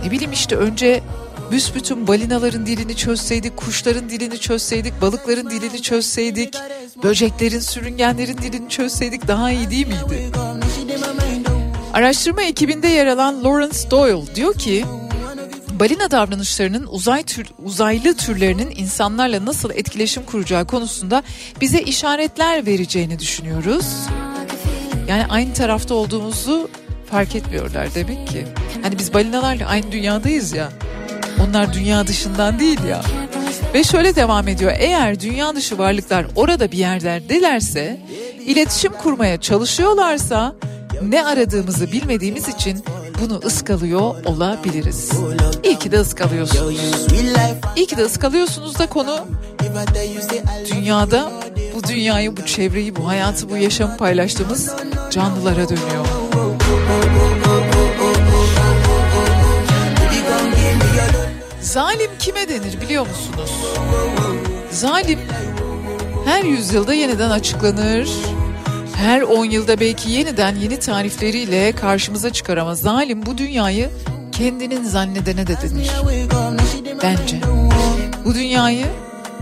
ne 0.04 0.10
bileyim 0.10 0.32
işte 0.32 0.56
önce 0.56 1.02
büsbütün 1.50 2.06
balinaların 2.06 2.66
dilini 2.66 2.96
çözseydik, 2.96 3.56
kuşların 3.56 4.10
dilini 4.10 4.38
çözseydik, 4.38 5.02
balıkların 5.02 5.50
dilini 5.50 5.82
çözseydik, 5.82 6.54
böceklerin, 7.02 7.60
sürüngenlerin 7.60 8.38
dilini 8.38 8.68
çözseydik 8.68 9.28
daha 9.28 9.50
iyi 9.50 9.70
değil 9.70 9.86
miydi? 9.86 10.30
Araştırma 11.94 12.42
ekibinde 12.42 12.88
yer 12.88 13.06
alan 13.06 13.44
Lawrence 13.44 13.90
Doyle 13.90 14.34
diyor 14.34 14.54
ki, 14.54 14.84
balina 15.70 16.10
davranışlarının 16.10 16.86
uzay 16.86 17.22
tür, 17.22 17.46
uzaylı 17.64 18.16
türlerinin 18.16 18.70
insanlarla 18.76 19.44
nasıl 19.44 19.70
etkileşim 19.70 20.22
kuracağı 20.22 20.66
konusunda 20.66 21.22
bize 21.60 21.80
işaretler 21.80 22.66
vereceğini 22.66 23.18
düşünüyoruz. 23.18 23.86
Yani 25.08 25.26
aynı 25.28 25.54
tarafta 25.54 25.94
olduğumuzu 25.94 26.70
fark 27.10 27.34
etmiyorlar 27.34 27.94
demek 27.94 28.28
ki. 28.28 28.46
Hani 28.82 28.98
biz 28.98 29.14
balinalarla 29.14 29.66
aynı 29.66 29.92
dünyadayız 29.92 30.52
ya. 30.52 30.68
Onlar 31.46 31.72
dünya 31.72 32.06
dışından 32.06 32.58
değil 32.58 32.84
ya. 32.84 33.02
Ve 33.74 33.84
şöyle 33.84 34.16
devam 34.16 34.48
ediyor. 34.48 34.72
Eğer 34.78 35.20
dünya 35.20 35.56
dışı 35.56 35.78
varlıklar 35.78 36.26
orada 36.36 36.72
bir 36.72 36.78
yerlerdelerse, 36.78 38.00
iletişim 38.46 38.92
kurmaya 38.92 39.40
çalışıyorlarsa 39.40 40.54
ne 41.02 41.26
aradığımızı 41.26 41.92
bilmediğimiz 41.92 42.48
için 42.48 42.84
bunu 43.22 43.40
ıskalıyor 43.44 44.24
olabiliriz. 44.24 45.10
İyi 45.64 45.78
ki 45.78 45.92
de 45.92 46.00
ıskalıyorsunuz. 46.00 46.74
İyi 47.76 47.86
ki 47.86 47.96
de 47.96 48.04
ıskalıyorsunuz 48.04 48.78
da 48.78 48.86
konu 48.86 49.26
dünyada 50.72 51.32
bu 51.74 51.84
dünyayı, 51.84 52.36
bu 52.36 52.46
çevreyi, 52.46 52.96
bu 52.96 53.08
hayatı, 53.08 53.50
bu 53.50 53.56
yaşamı 53.56 53.96
paylaştığımız 53.96 54.74
canlılara 55.16 55.68
dönüyor. 55.68 56.06
Zalim 61.60 62.10
kime 62.18 62.48
denir 62.48 62.80
biliyor 62.80 63.06
musunuz? 63.06 63.50
Zalim 64.70 65.18
her 66.24 66.44
yüzyılda 66.44 66.94
yeniden 66.94 67.30
açıklanır. 67.30 68.10
Her 68.96 69.22
10 69.22 69.44
yılda 69.44 69.80
belki 69.80 70.10
yeniden 70.10 70.54
yeni 70.54 70.78
tarifleriyle 70.78 71.72
karşımıza 71.72 72.32
çıkar 72.32 72.56
ama 72.56 72.74
zalim 72.74 73.26
bu 73.26 73.38
dünyayı 73.38 73.90
kendinin 74.32 74.84
zannedene 74.84 75.46
de 75.46 75.56
denir. 75.62 75.90
Bence. 77.02 77.40
Bu 78.24 78.34
dünyayı 78.34 78.86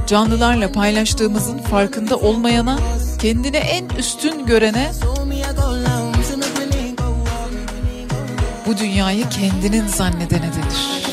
canlılarla 0.07 0.73
paylaştığımızın 0.73 1.59
farkında 1.59 2.17
olmayana, 2.17 2.79
kendine 3.25 3.59
en 3.59 3.89
üstün 3.89 4.47
görene 4.47 4.93
bu 8.67 8.79
dünyayı 8.79 9.29
kendinin 9.29 9.87
zannedene 9.87 10.41
denir. 10.41 11.05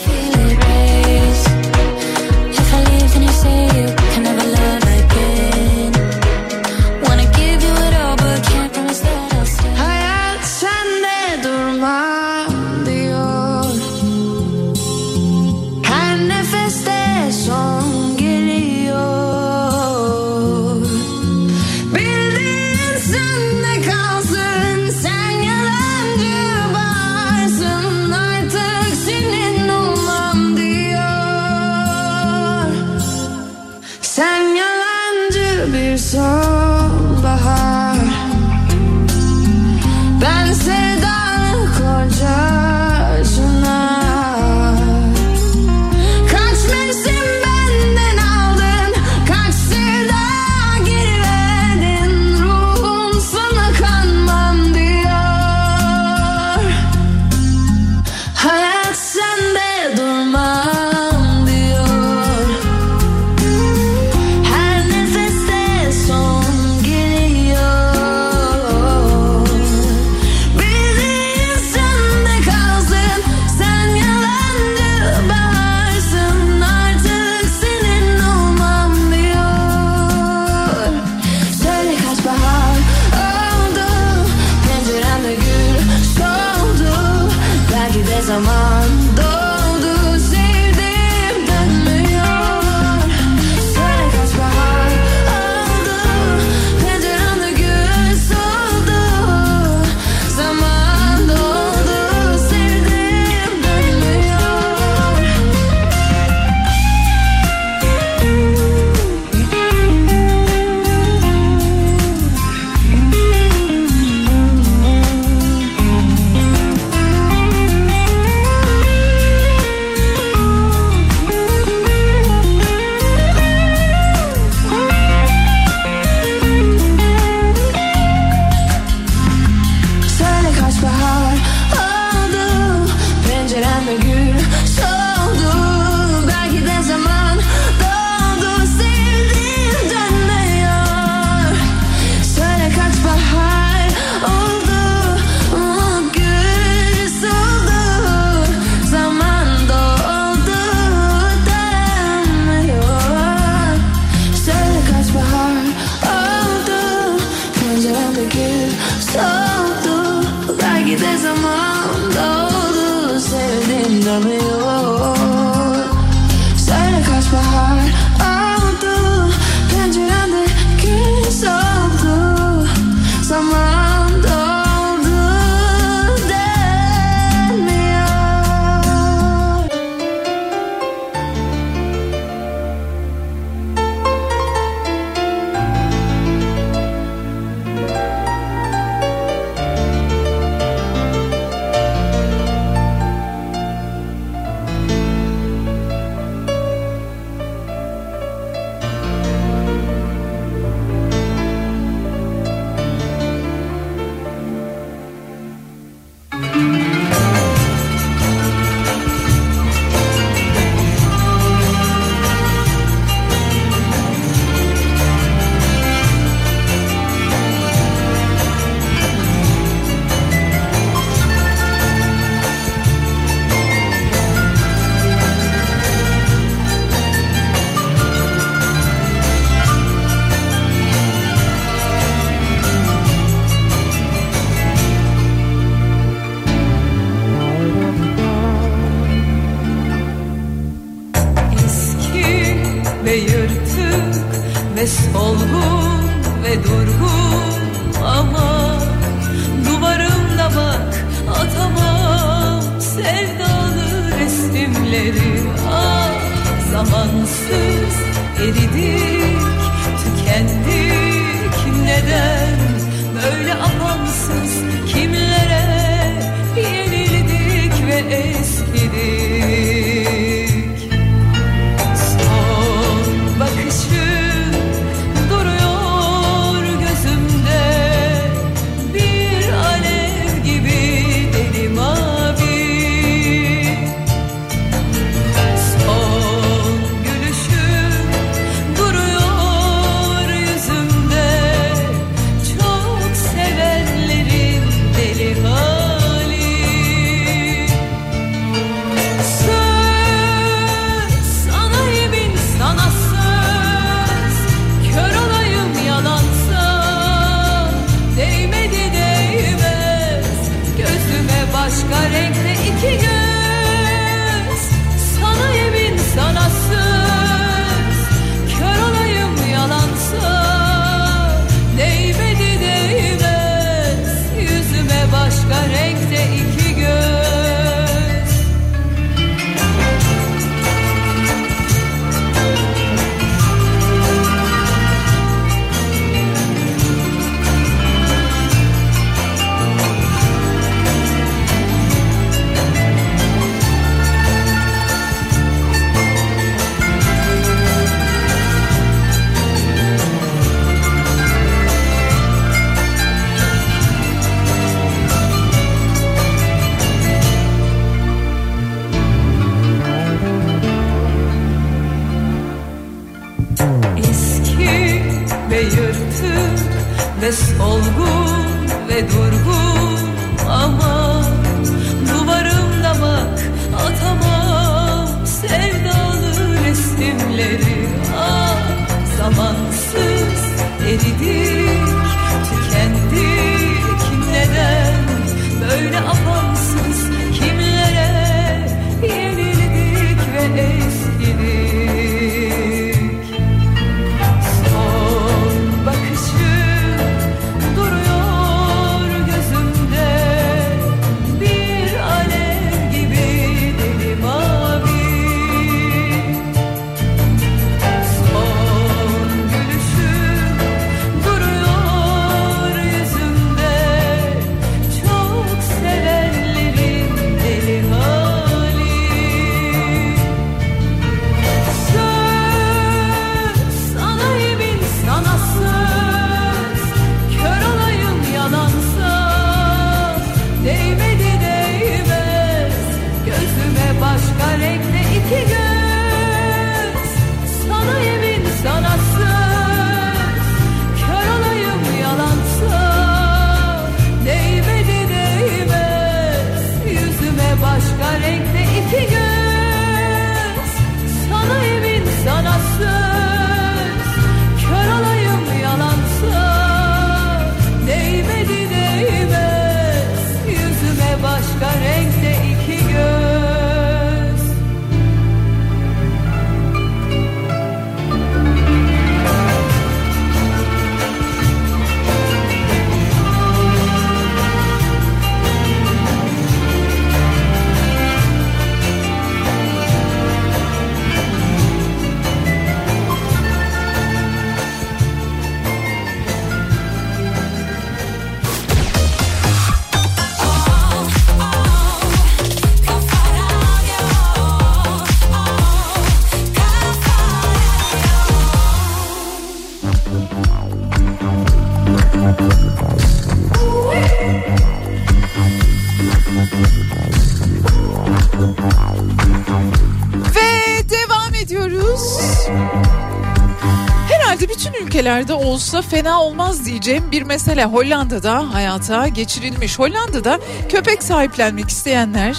Ülkelerde 515.02 515.34
olsa 515.34 515.82
fena 515.82 516.22
olmaz 516.22 516.66
diyeceğim 516.66 517.12
bir 517.12 517.24
mesele 517.24 517.66
Hollanda'da 517.66 518.54
hayata 518.54 519.08
geçirilmiş. 519.08 519.80
Hollanda'da 519.80 520.40
köpek 520.70 521.04
sahiplenmek 521.04 521.70
isteyenler 521.70 522.38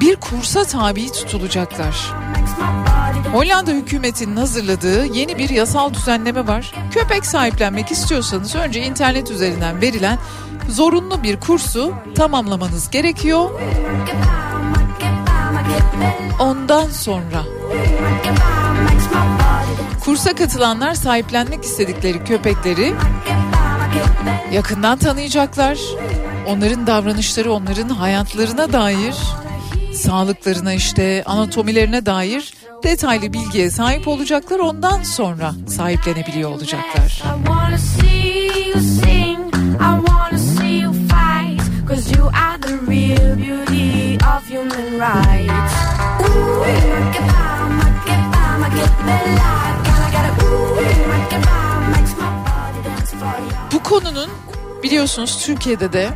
bir 0.00 0.16
kursa 0.16 0.64
tabi 0.64 1.12
tutulacaklar. 1.12 2.12
Hollanda 3.32 3.70
hükümetinin 3.70 4.36
hazırladığı 4.36 5.04
yeni 5.04 5.38
bir 5.38 5.48
yasal 5.48 5.94
düzenleme 5.94 6.46
var. 6.46 6.74
Köpek 6.90 7.26
sahiplenmek 7.26 7.90
istiyorsanız 7.90 8.54
önce 8.54 8.80
internet 8.80 9.30
üzerinden 9.30 9.80
verilen 9.80 10.18
zorunlu 10.68 11.22
bir 11.22 11.40
kursu 11.40 11.94
tamamlamanız 12.14 12.90
gerekiyor. 12.90 13.50
Ondan 16.40 16.88
sonra 16.88 17.42
kursa 20.10 20.34
katılanlar 20.34 20.94
sahiplenmek 20.94 21.64
istedikleri 21.64 22.24
köpekleri 22.24 22.94
yakından 24.52 24.98
tanıyacaklar. 24.98 25.78
Onların 26.46 26.86
davranışları, 26.86 27.52
onların 27.52 27.88
hayatlarına 27.88 28.72
dair, 28.72 29.14
sağlıklarına 29.94 30.72
işte 30.72 31.22
anatomilerine 31.26 32.06
dair 32.06 32.54
detaylı 32.82 33.32
bilgiye 33.32 33.70
sahip 33.70 34.08
olacaklar. 34.08 34.58
Ondan 34.58 35.02
sonra 35.02 35.54
sahiplenebiliyor 35.68 36.50
olacaklar. 36.50 37.22
Cause 41.88 42.16
you 42.16 42.28
are 42.28 42.56
the 42.60 42.78
real 42.88 43.36
beauty 43.36 44.16
of 44.16 44.48
human 44.48 45.00
rights. 45.00 45.74
Ooh, 46.20 46.60
makeba, 46.60 47.68
makeba, 47.68 48.58
makebela, 48.60 48.90
gotta 49.30 49.38
get 49.40 49.66
a 49.66 49.69
konunun 53.90 54.30
biliyorsunuz 54.82 55.38
Türkiye'de 55.44 55.92
de 55.92 56.10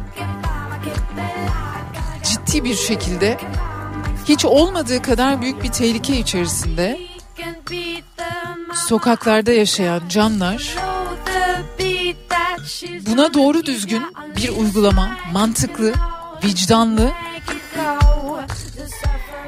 ciddi 2.23 2.65
bir 2.65 2.75
şekilde 2.75 3.39
hiç 4.29 4.45
olmadığı 4.45 5.03
kadar 5.03 5.43
büyük 5.43 5.63
bir 5.63 5.73
tehlike 5.73 6.17
içerisinde 6.17 7.01
sokaklarda 8.75 9.53
yaşayan 9.53 10.03
canlar 10.09 10.77
buna 13.07 13.35
doğru 13.35 13.67
düzgün 13.67 14.03
bir 14.37 14.49
uygulama, 14.49 15.17
mantıklı, 15.33 15.93
vicdanlı, 16.45 17.11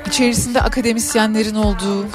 içerisinde 0.06 0.60
akademisyenlerin 0.60 1.54
olduğu, 1.54 2.06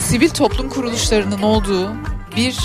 sivil 0.00 0.28
toplum 0.28 0.70
kuruluşlarının 0.70 1.42
olduğu 1.42 1.90
bir 2.36 2.58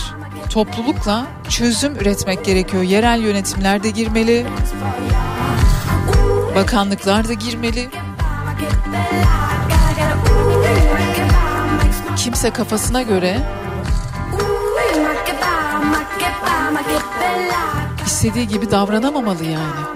toplulukla 0.50 1.26
çözüm 1.50 1.96
üretmek 1.96 2.46
gerekiyor. 2.46 2.84
Yerel 2.84 3.20
yönetimler 3.20 3.84
de 3.84 3.90
girmeli, 3.90 4.46
bakanlıklar 6.56 7.28
da 7.28 7.34
girmeli. 7.34 7.90
Kimse 12.16 12.50
kafasına 12.50 13.02
göre 13.02 13.38
istediği 18.06 18.48
gibi 18.48 18.72
davranamamalı 18.72 19.44
yani. 19.44 19.94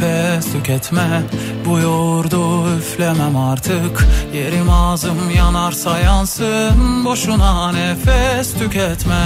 Nefes 0.00 0.52
tüketme. 0.52 1.22
Bu 1.66 1.78
yoğurdu 1.78 2.76
üflemem 2.76 3.36
artık. 3.36 4.06
Yerim 4.34 4.70
ağzım 4.70 5.30
yanarsa 5.36 5.98
yansın. 5.98 7.04
Boşuna 7.04 7.72
nefes 7.72 8.54
tüketme. 8.54 9.24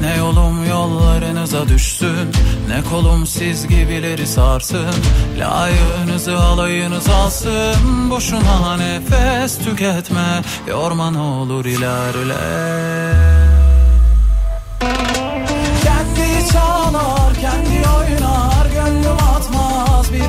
Ne 0.00 0.16
yolum 0.16 0.68
yollarınıza 0.68 1.68
düşsün. 1.68 2.30
Ne 2.68 2.82
kolum 2.90 3.26
siz 3.26 3.68
gibileri 3.68 4.26
sarsın. 4.26 4.94
Layığınızı 5.38 6.38
alayınız 6.38 7.08
alsın. 7.08 8.10
Boşuna 8.10 8.76
nefes 8.76 9.58
tüketme. 9.58 10.42
Yorma 10.68 11.10
ne 11.10 11.18
olur 11.18 11.64
ilerle 11.64 13.45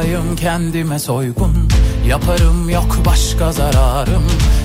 Eşkıyayım 0.00 0.36
kendime 0.36 0.98
soygun 0.98 1.68
Yaparım 2.06 2.68
yok 2.68 2.98
başka 3.06 3.52
zararım. 3.52 4.22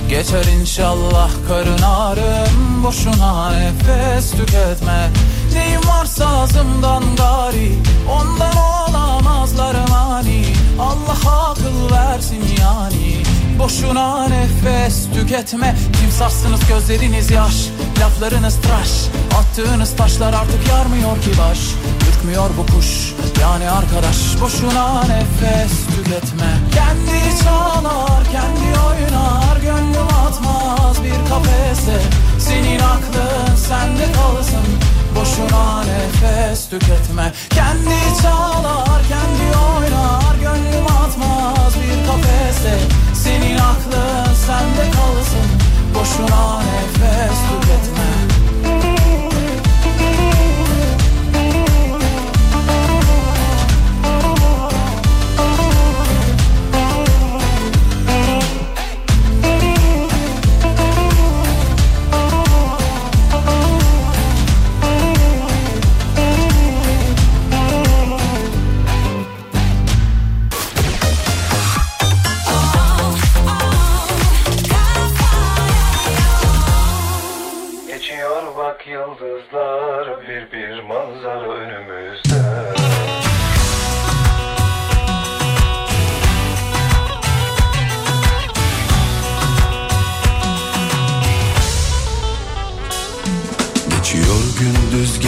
Geçer 0.08 0.44
inşallah 0.60 1.30
karın 1.48 1.82
ağrım 1.82 2.84
Boşuna 2.84 3.50
nefes 3.50 4.30
tüketme. 4.30 5.10
Neyim 5.54 5.80
varsa 5.88 6.26
ağzımdan 6.26 7.02
gari 7.16 7.72
Ondan 8.10 8.56
olamazlar 8.56 9.76
mani. 9.88 10.44
Allah 10.80 11.50
akıl 11.50 11.94
versin 11.94 12.44
yani 12.60 13.22
Boşuna 13.58 14.28
nefes 14.28 15.06
tüketme. 15.14 15.76
Kimsarsınız 16.00 16.60
gözleriniz 16.68 17.30
yaş 17.30 17.68
Laflarınız 18.00 18.56
tıraş. 18.60 18.90
Attığınız 19.38 19.96
taşlar 19.96 20.32
artık 20.32 20.68
yarmıyor 20.68 21.16
ki 21.16 21.30
baş 21.38 21.58
Ürkmüyor 22.26 22.50
bu 22.58 22.76
kuş. 22.76 23.14
Yani 23.40 23.70
arkadaş 23.70 24.40
Boşuna 24.40 25.04
nefes 25.04 25.86
tüketme. 25.86 26.50
Kendi 26.74 27.42
çalar 27.44 28.24
kendi 28.32 28.80
oynar 28.80 29.56
Gönlüm 29.56 30.06
atmaz 30.06 31.04
bir 31.04 31.28
kafese. 31.30 32.00
Senin 32.38 32.78
aklın 32.78 33.56
sende 33.56 34.12
kalsın 34.12 34.66
Boşuna 35.14 35.84
nefes 35.84 36.68
tüketme. 36.68 37.32
Kendi 37.50 38.22
çalar 38.22 39.02
kendi 39.08 39.58
oynar 39.58 40.34
Gönlüm 40.40 40.86
atmaz 40.86 41.74
bir 41.76 42.06
kafese. 42.06 42.78
Senin 43.14 43.58
aklın 43.58 44.34
sende 44.46 44.90
kalsın 44.90 45.48
Boşuna 45.94 46.60
nefes 46.60 47.38
tüketme 47.50 47.95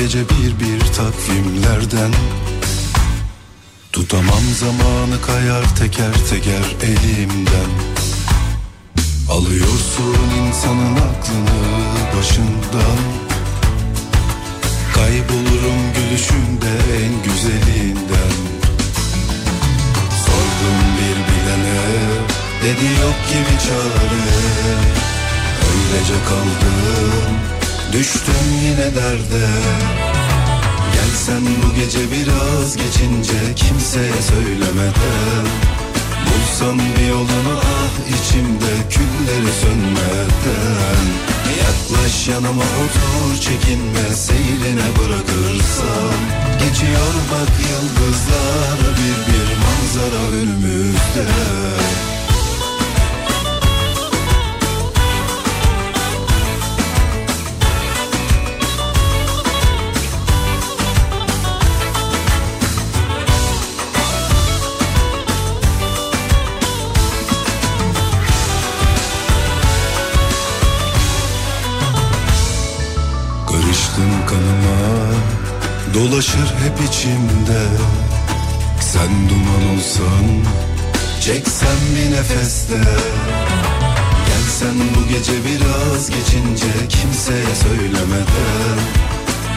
gece 0.08 0.24
bir 0.28 0.60
bir 0.60 0.80
takvimlerden. 0.80 2.12
Tutamam 3.92 4.42
zamanı 4.60 5.20
kayar 5.26 5.76
teker 5.76 6.12
teker 6.30 6.66
elimden. 6.82 7.70
Alıyorsun 9.30 10.16
insanın 10.46 10.96
aklını 10.96 11.60
başından. 12.18 12.98
Kaybolurum 14.94 15.80
gülüşünde 15.96 16.72
en 17.02 17.22
güzelinden. 17.22 18.34
Sordum 20.24 20.78
bir 20.98 21.16
bilene 21.28 21.80
dedi 22.62 22.84
yok 23.00 23.16
gibi 23.28 23.58
çare. 23.62 24.22
Öylece 25.68 26.24
kaldım 26.28 27.57
düştüm 27.92 28.34
yine 28.64 28.94
derde. 28.96 29.46
Gelsen 30.94 31.42
bu 31.62 31.74
gece 31.74 31.98
biraz 31.98 32.76
geçince 32.76 33.54
kimseye 33.56 34.22
söylemeden 34.22 35.46
Bulsam 36.26 36.78
bir 36.78 37.08
yolunu 37.08 37.54
ah 37.56 37.94
içimde 38.08 38.72
külleri 38.90 39.52
sönmeden. 39.62 41.04
Yaklaş 41.58 42.28
yanıma 42.28 42.62
otur 42.62 43.40
çekinme 43.40 44.14
seyrine 44.14 44.88
bırakırsam 44.98 46.18
Geçiyor 46.58 47.14
bak 47.32 47.52
yıldızlar 47.70 48.78
bir 48.98 49.18
bir 49.32 49.48
manzara 49.62 50.22
önümüzde 50.36 51.26
Dolaşır 76.12 76.54
hep 76.64 76.88
içimde. 76.88 77.62
Sen 78.80 79.28
duman 79.28 79.76
olsan 79.76 80.26
Çeksem 81.20 81.78
bir 81.96 82.16
nefeste. 82.16 82.78
Gelsen 84.26 84.76
bu 84.94 85.08
gece 85.08 85.32
biraz 85.32 86.10
geçince 86.10 86.72
Kimseye 86.88 87.54
söylemeden 87.62 88.78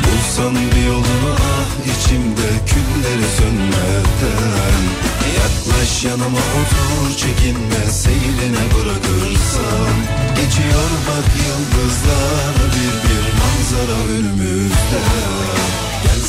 Bulsan 0.03 0.55
bir 0.55 0.85
yolunu 0.87 1.33
ah 1.53 1.71
içimde 1.91 2.49
Külleri 2.65 3.27
sönmeden 3.37 4.81
Yaklaş 5.37 6.03
yanıma 6.03 6.43
otur 6.59 7.17
çekinme 7.17 7.91
Seyrine 7.91 8.65
bırakırsam 8.73 9.95
Geçiyor 10.35 10.91
bak 11.07 11.27
yıldızlar 11.45 12.53
Bir 12.75 13.09
bir 13.09 13.25
manzara 13.39 14.13
önümüzde 14.13 15.01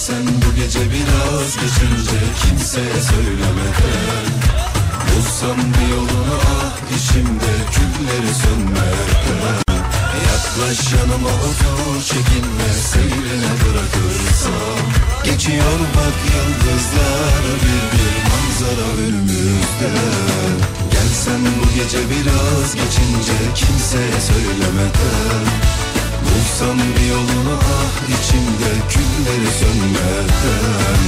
Gelsen 0.02 0.26
bu 0.26 0.56
gece 0.56 0.80
biraz 0.80 1.54
geçince 1.62 2.18
Kimseye 2.42 3.00
söylemeden 3.10 4.26
Bulsam 5.08 5.56
bir 5.56 5.94
yolunu 5.94 6.36
ah 6.56 6.96
içimde 6.96 7.52
Külleri 7.74 8.34
sönmeden 8.34 9.62
Yaklaş 10.28 10.92
yanıma 10.92 11.28
otur 11.28 12.02
çekinme 12.04 12.70
Seyrine 12.92 13.52
bırakırsam. 13.62 14.82
Geçiyor 15.24 15.78
bak 15.96 16.16
yıldızlar 16.34 17.42
Bir 17.62 17.84
bir 17.92 18.14
manzara 18.30 18.88
önümüzde. 19.06 19.90
Gelsen 20.92 21.40
bu 21.58 21.74
gece 21.74 21.98
biraz 22.10 22.74
geçince 22.74 23.38
Kimseye 23.54 24.20
söylemeden 24.20 25.91
Bulsam 26.34 26.78
bir 26.78 27.06
yolunu 27.08 27.58
ah 27.60 28.08
içimde 28.08 28.72
Külleri 28.88 29.50
sönmeden 29.60 31.02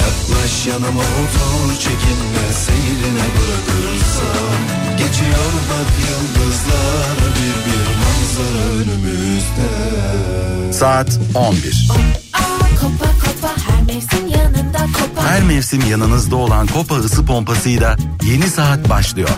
Yaklaş 0.00 0.66
yanıma 0.66 1.00
otur 1.00 1.74
çekinme 1.74 2.46
Seyrine 2.52 3.26
bırakırsam 3.36 4.60
Geçiyor 4.98 5.52
bak 5.70 5.90
yıldızlar 6.08 7.16
Bir 7.36 7.56
bir 7.66 7.86
manzara 8.02 8.64
önümüzde 8.74 9.68
Saat 10.72 11.18
11. 11.34 11.88
Kopa 12.80 13.10
kopa 13.12 13.54
her 13.70 13.82
mevsim 13.86 14.26
yanında 14.28 14.78
kopa. 14.78 15.28
Her 15.28 15.42
mevsim 15.42 15.90
yanınızda 15.90 16.36
olan 16.36 16.66
Kopa 16.66 16.94
ısı 16.94 17.26
pompasıyla 17.26 17.96
yeni 18.22 18.46
saat 18.46 18.88
başlıyor. 18.88 19.28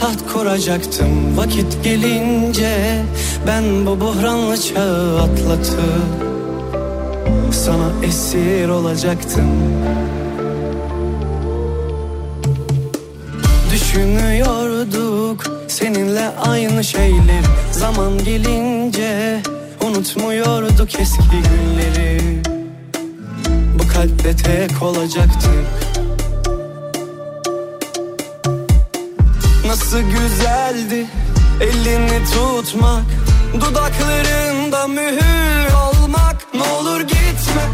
Taht 0.00 0.32
kuracaktım. 0.32 1.36
Vakit 1.36 1.84
gelince 1.84 3.02
ben 3.46 3.86
bu 3.86 4.00
buhranlı 4.00 4.60
çağı 4.60 5.22
atlatıp 5.22 6.24
Sana 7.52 8.06
esir 8.06 8.68
olacaktım. 8.68 9.50
Düşünüyorduk 13.72 15.44
seninle 15.68 16.28
aynı 16.28 16.84
şeyler 16.84 17.44
Zaman 17.72 18.24
gelince 18.24 19.40
unutmuyorduk 19.86 21.00
eski 21.00 21.22
günleri. 21.30 22.42
Bu 23.78 23.88
kalpte 23.88 24.36
tek 24.36 24.82
olacaktık 24.82 25.93
Nasıl 29.74 30.00
güzeldi 30.00 31.06
elini 31.60 32.24
tutmak 32.24 33.02
Dudaklarında 33.54 34.86
mühür 34.86 35.72
olmak. 35.72 36.36
Ne 36.54 36.62
olur 36.62 37.00
gitme 37.00 37.64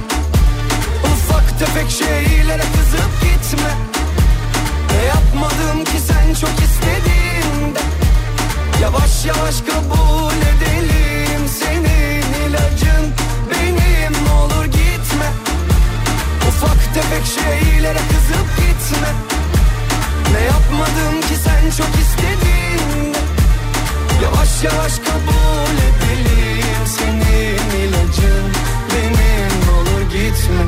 Ufak 1.05 1.59
tefek 1.59 1.90
şeylere 1.90 2.62
kızıp 2.62 3.12
gitme. 3.22 3.70
Ne 4.90 5.05
yapmadım 5.05 5.84
ki 5.84 6.01
sen 6.07 6.34
çok 6.34 6.51
istediğinde? 6.51 7.80
Yavaş 8.82 9.24
yavaş 9.26 9.61
kabul 9.61 10.32
edelim 10.32 11.48
Senin 11.61 12.48
ilacın 12.48 13.12
benim. 13.51 14.12
Ne 14.24 14.32
olur 14.32 14.64
gitme 14.64 15.26
Ufak 16.48 16.94
tefek 16.94 17.26
şeylere 17.26 17.98
kızıp 17.98 18.57
gitme 18.57 19.39
ne 20.33 20.41
yapmadım 20.45 21.20
ki 21.20 21.35
sen 21.45 21.70
çok 21.70 21.95
istedin? 22.03 23.14
Yavaş 24.22 24.64
yavaş 24.64 24.99
kabul 24.99 25.76
edelim 25.89 26.87
Senin 26.87 27.81
ilacın. 27.81 28.53
Benim 28.93 29.74
olur 29.78 30.03
gitme. 30.12 30.64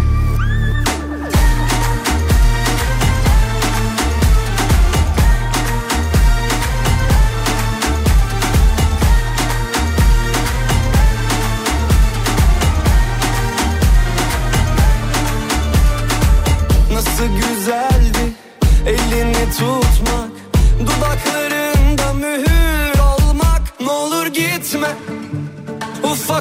Nasıl 16.93 17.27
güzeldi 17.27 17.52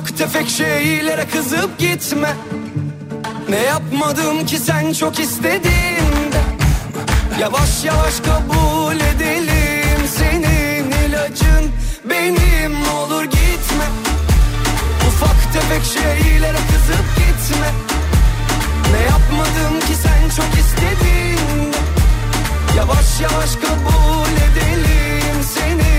Ufak 0.01 0.17
tefek 0.17 0.49
şeylere 0.49 1.25
kızıp 1.33 1.79
gitme. 1.79 2.33
Ne 3.49 3.57
yapmadım 3.57 4.45
ki 4.45 4.57
sen 4.57 4.93
çok 4.93 5.19
istediğinde 5.19 6.41
Yavaş 7.39 7.83
yavaş 7.83 8.19
kabul 8.19 8.95
edelim 8.95 10.07
Senin 10.17 10.91
ilacın. 10.91 11.71
Benim 12.09 12.73
olur 12.95 13.23
gitme. 13.23 13.85
Ufak 15.07 15.53
tefek 15.53 15.83
şeylere 15.83 16.57
kızıp 16.71 17.05
gitme. 17.17 17.69
Ne 18.91 19.01
yapmadım 19.01 19.79
ki 19.79 19.95
sen 20.03 20.29
çok 20.29 20.59
istediğinde 20.59 21.77
Yavaş 22.77 23.21
yavaş 23.21 23.55
kabul 23.55 24.31
edelim 24.31 25.43
seni 25.55 25.90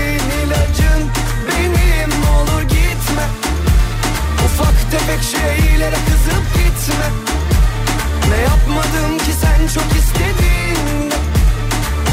tefek 4.93 5.23
şeylere 5.23 5.95
kızıp 5.95 6.45
gitme. 6.53 7.09
Ne 8.29 8.41
yapmadım 8.41 9.17
ki 9.17 9.31
sen 9.41 9.67
çok 9.67 9.91
istedin? 9.97 11.11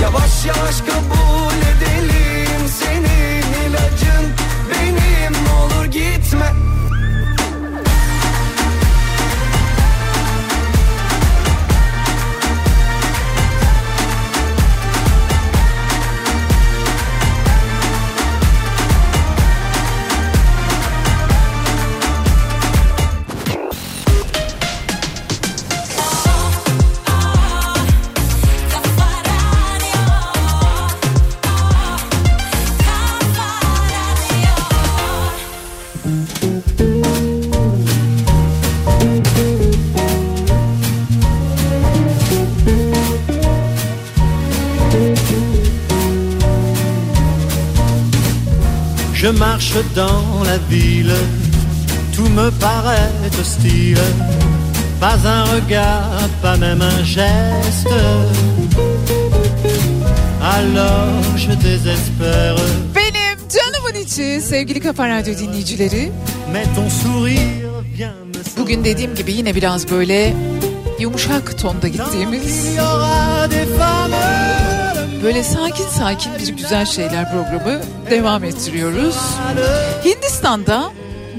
Yavaş 0.02 0.46
yavaş 0.46 0.80
kabul 0.80 1.56
edelim 1.70 2.68
senin 2.80 3.68
ilacın 3.68 4.24
benim. 4.70 5.34
Olur 5.62 5.84
gitme 5.84 6.52
Je 49.22 49.28
marche 49.28 49.74
dans 49.94 50.42
la 50.44 50.56
ville, 50.70 51.12
tout 52.16 52.30
me 52.30 52.50
paraît 52.50 53.12
hostile. 53.38 53.98
Pas 54.98 55.18
un 55.26 55.44
regard, 55.44 56.28
pas 56.40 56.56
même 56.56 56.80
un 56.80 57.04
geste. 57.04 57.94
Alors 60.42 61.36
je 61.36 61.52
désespère. 61.52 62.56
Benim 62.94 63.36
canımın 63.48 64.04
içi 64.04 64.40
sevgili 64.40 64.80
Kafa 64.80 65.08
Radyo 65.08 65.38
dinleyicileri. 65.38 66.12
Mais 66.52 66.66
ton 66.74 66.88
sourire 66.88 67.68
vient 67.98 68.14
me 68.26 68.40
Bugün 68.58 68.84
dediğim 68.84 69.14
gibi 69.14 69.32
yine 69.32 69.54
biraz 69.54 69.90
böyle 69.90 70.34
yumuşak 70.98 71.58
tonda 71.58 71.88
gittiğimiz 71.88 72.76
böyle 75.22 75.44
sakin 75.44 75.86
sakin 75.86 76.32
bir 76.38 76.48
güzel 76.48 76.86
şeyler 76.86 77.30
programı 77.30 77.80
devam 78.10 78.44
ettiriyoruz. 78.44 79.16
Hindistan'da 80.04 80.90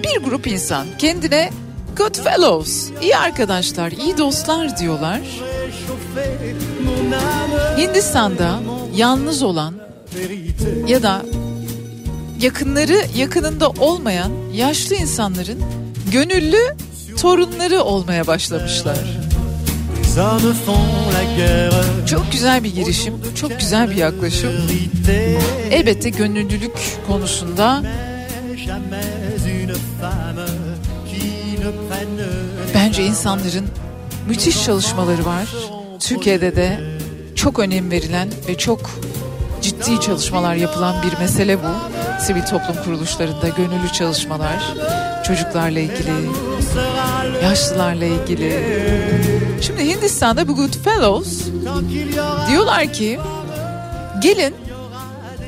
bir 0.03 0.23
grup 0.23 0.47
insan 0.47 0.87
kendine 0.97 1.49
good 1.97 2.23
fellows, 2.23 2.89
iyi 3.01 3.17
arkadaşlar, 3.17 3.91
iyi 3.91 4.17
dostlar 4.17 4.77
diyorlar. 4.77 5.19
Hindistan'da 7.77 8.59
yalnız 8.95 9.43
olan 9.43 9.73
ya 10.87 11.03
da 11.03 11.21
yakınları 12.41 13.01
yakınında 13.17 13.69
olmayan 13.69 14.31
yaşlı 14.53 14.95
insanların 14.95 15.59
gönüllü 16.11 16.75
torunları 17.21 17.83
olmaya 17.83 18.27
başlamışlar. 18.27 19.30
Çok 22.09 22.31
güzel 22.31 22.63
bir 22.63 22.75
girişim, 22.75 23.13
çok 23.35 23.59
güzel 23.59 23.89
bir 23.89 23.95
yaklaşım. 23.95 24.51
Elbette 25.71 26.09
gönüllülük 26.09 26.71
konusunda 27.07 27.83
bence 32.75 33.05
insanların 33.05 33.65
müthiş 34.27 34.63
çalışmaları 34.65 35.25
var. 35.25 35.47
Türkiye'de 35.99 36.55
de 36.55 36.79
çok 37.35 37.59
önem 37.59 37.91
verilen 37.91 38.29
ve 38.47 38.57
çok 38.57 38.91
ciddi 39.61 40.01
çalışmalar 40.01 40.55
yapılan 40.55 40.95
bir 41.03 41.19
mesele 41.19 41.57
bu. 41.59 42.00
Sivil 42.21 42.45
toplum 42.45 42.83
kuruluşlarında 42.83 43.49
gönüllü 43.49 43.89
çalışmalar, 43.93 44.63
çocuklarla 45.23 45.79
ilgili, 45.79 46.29
yaşlılarla 47.43 48.05
ilgili. 48.05 48.59
Şimdi 49.61 49.89
Hindistan'da 49.89 50.47
bu 50.47 50.55
Good 50.55 50.73
Fellows 50.83 51.45
diyorlar 52.49 52.93
ki 52.93 53.19
gelin 54.21 54.55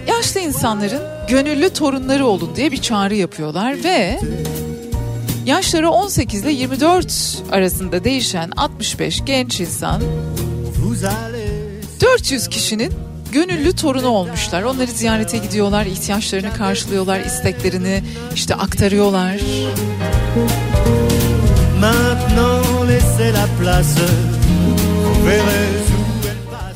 yaşlı 0.08 0.40
insanların 0.40 1.02
gönüllü 1.30 1.70
torunları 1.70 2.26
olun 2.26 2.56
diye 2.56 2.72
bir 2.72 2.82
çağrı 2.82 3.16
yapıyorlar 3.16 3.84
ve 3.84 4.20
yaşları 5.46 5.90
18 5.90 6.42
ile 6.42 6.52
24 6.52 7.42
arasında 7.52 8.04
değişen 8.04 8.52
65 8.58 9.26
genç 9.26 9.60
insan 9.60 10.02
Vous 10.84 11.04
allez 11.04 12.02
400 12.02 12.48
kişinin 12.48 12.94
gönüllü 13.34 13.76
torunu 13.76 14.08
olmuşlar. 14.08 14.64
Onları 14.64 14.92
ziyarete 14.92 15.38
gidiyorlar, 15.38 15.86
ihtiyaçlarını 15.86 16.54
karşılıyorlar, 16.54 17.20
isteklerini 17.20 18.04
işte 18.36 18.56
aktarıyorlar. 18.56 19.38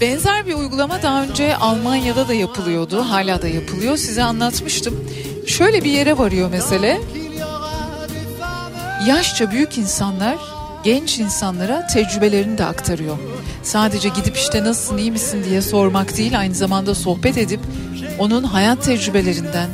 Benzer 0.01 0.45
bir 0.45 0.53
uygulama 0.53 1.01
daha 1.01 1.24
önce 1.24 1.55
Almanya'da 1.55 2.28
da 2.28 2.34
yapılıyordu. 2.34 3.01
Hala 3.01 3.41
da 3.41 3.47
yapılıyor. 3.47 3.97
Size 3.97 4.24
anlatmıştım. 4.24 5.10
Şöyle 5.47 5.84
bir 5.84 5.91
yere 5.91 6.18
varıyor 6.18 6.49
mesele. 6.49 7.01
Yaşça 9.08 9.51
büyük 9.51 9.78
insanlar 9.78 10.57
genç 10.88 11.20
insanlara 11.20 11.88
tecrübelerini 11.88 12.58
de 12.58 12.66
aktarıyor. 12.66 13.18
Sadece 13.64 14.10
gidip 14.10 14.38
işte 14.38 14.64
nasılsın 14.64 14.98
iyi 14.98 15.12
misin 15.12 15.44
diye 15.50 15.62
sormak 15.62 16.18
değil 16.18 16.40
aynı 16.40 16.56
zamanda 16.56 16.96
sohbet 16.96 17.38
edip 17.38 17.60
onun 18.20 18.44
hayat 18.44 18.84
tecrübelerinden 18.84 19.70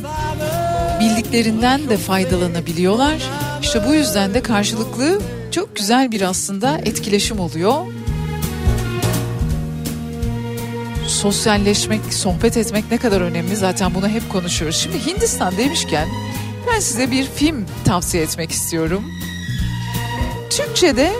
bildiklerinden 1.00 1.90
de 1.90 1.98
faydalanabiliyorlar. 1.98 3.14
İşte 3.62 3.88
bu 3.88 3.94
yüzden 3.94 4.34
de 4.34 4.42
karşılıklı 4.42 5.22
çok 5.52 5.76
güzel 5.76 6.12
bir 6.12 6.22
aslında 6.22 6.78
etkileşim 6.78 7.40
oluyor. 7.40 7.86
sosyalleşmek, 11.08 12.14
sohbet 12.14 12.58
etmek 12.58 12.92
ne 12.92 12.98
kadar 12.98 13.22
önemli 13.22 13.56
zaten 13.56 13.96
bunu 13.96 14.08
hep 14.08 14.30
konuşuyoruz. 14.32 14.80
Şimdi 14.80 15.06
Hindistan 15.06 15.58
demişken 15.58 16.08
ben 16.68 16.80
size 16.80 17.12
bir 17.12 17.26
film 17.26 17.66
tavsiye 17.86 18.24
etmek 18.24 18.52
istiyorum. 18.52 19.04
Türkçe'de 20.58 21.14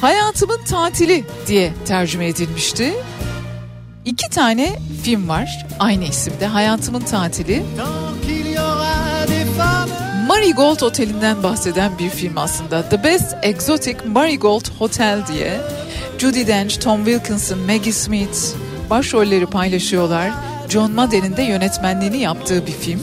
Hayatımın 0.00 0.64
Tatili 0.64 1.24
diye 1.46 1.72
tercüme 1.86 2.28
edilmişti. 2.28 2.94
İki 4.04 4.30
tane 4.30 4.78
film 5.02 5.28
var 5.28 5.66
aynı 5.78 6.04
isimde 6.04 6.46
Hayatımın 6.46 7.00
Tatili. 7.00 7.62
Marigold 10.28 10.80
Oteli'nden 10.80 11.42
bahseden 11.42 11.98
bir 11.98 12.10
film 12.10 12.38
aslında. 12.38 12.88
The 12.88 13.04
Best 13.04 13.36
Exotic 13.42 13.96
Marigold 14.06 14.64
Hotel 14.78 15.26
diye. 15.32 15.60
Judi 16.18 16.46
Dench, 16.46 16.80
Tom 16.80 17.04
Wilkinson, 17.04 17.58
Maggie 17.58 17.92
Smith 17.92 18.38
başrolleri 18.90 19.46
paylaşıyorlar. 19.46 20.30
John 20.70 20.92
Madden'in 20.92 21.36
de 21.36 21.42
yönetmenliğini 21.42 22.18
yaptığı 22.18 22.66
bir 22.66 22.72
film. 22.72 23.00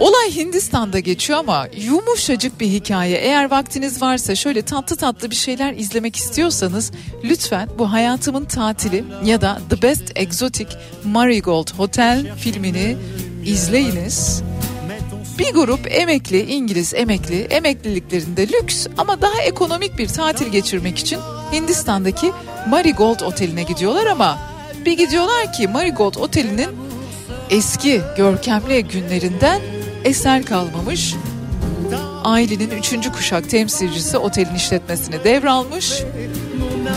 Olay 0.00 0.36
Hindistan'da 0.36 0.98
geçiyor 0.98 1.38
ama 1.38 1.66
yumuşacık 1.76 2.60
bir 2.60 2.66
hikaye. 2.66 3.16
Eğer 3.16 3.50
vaktiniz 3.50 4.02
varsa 4.02 4.34
şöyle 4.34 4.62
tatlı 4.62 4.96
tatlı 4.96 5.30
bir 5.30 5.36
şeyler 5.36 5.72
izlemek 5.72 6.16
istiyorsanız 6.16 6.92
lütfen 7.24 7.68
bu 7.78 7.92
hayatımın 7.92 8.44
tatili 8.44 9.04
ya 9.24 9.40
da 9.40 9.58
The 9.70 9.82
Best 9.82 10.12
Exotic 10.14 10.68
Marigold 11.04 11.70
Hotel 11.76 12.36
filmini 12.36 12.96
izleyiniz. 13.44 14.42
Bir 15.38 15.52
grup 15.52 15.80
emekli, 15.90 16.42
İngiliz 16.42 16.94
emekli, 16.94 17.40
emekliliklerinde 17.40 18.48
lüks 18.48 18.86
ama 18.98 19.22
daha 19.22 19.42
ekonomik 19.42 19.98
bir 19.98 20.08
tatil 20.08 20.48
geçirmek 20.48 20.98
için 20.98 21.18
Hindistan'daki 21.52 22.32
Marigold 22.68 23.20
Oteli'ne 23.20 23.62
gidiyorlar 23.62 24.06
ama 24.06 24.53
bir 24.84 24.92
gidiyorlar 24.92 25.52
ki 25.52 25.68
Marigold 25.68 26.14
Oteli'nin 26.14 26.68
eski 27.50 28.00
görkemli 28.16 28.84
günlerinden 28.84 29.60
eser 30.04 30.44
kalmamış. 30.44 31.14
Ailenin 32.24 32.70
üçüncü 32.70 33.12
kuşak 33.12 33.50
temsilcisi 33.50 34.18
otelin 34.18 34.54
işletmesini 34.54 35.24
devralmış 35.24 36.02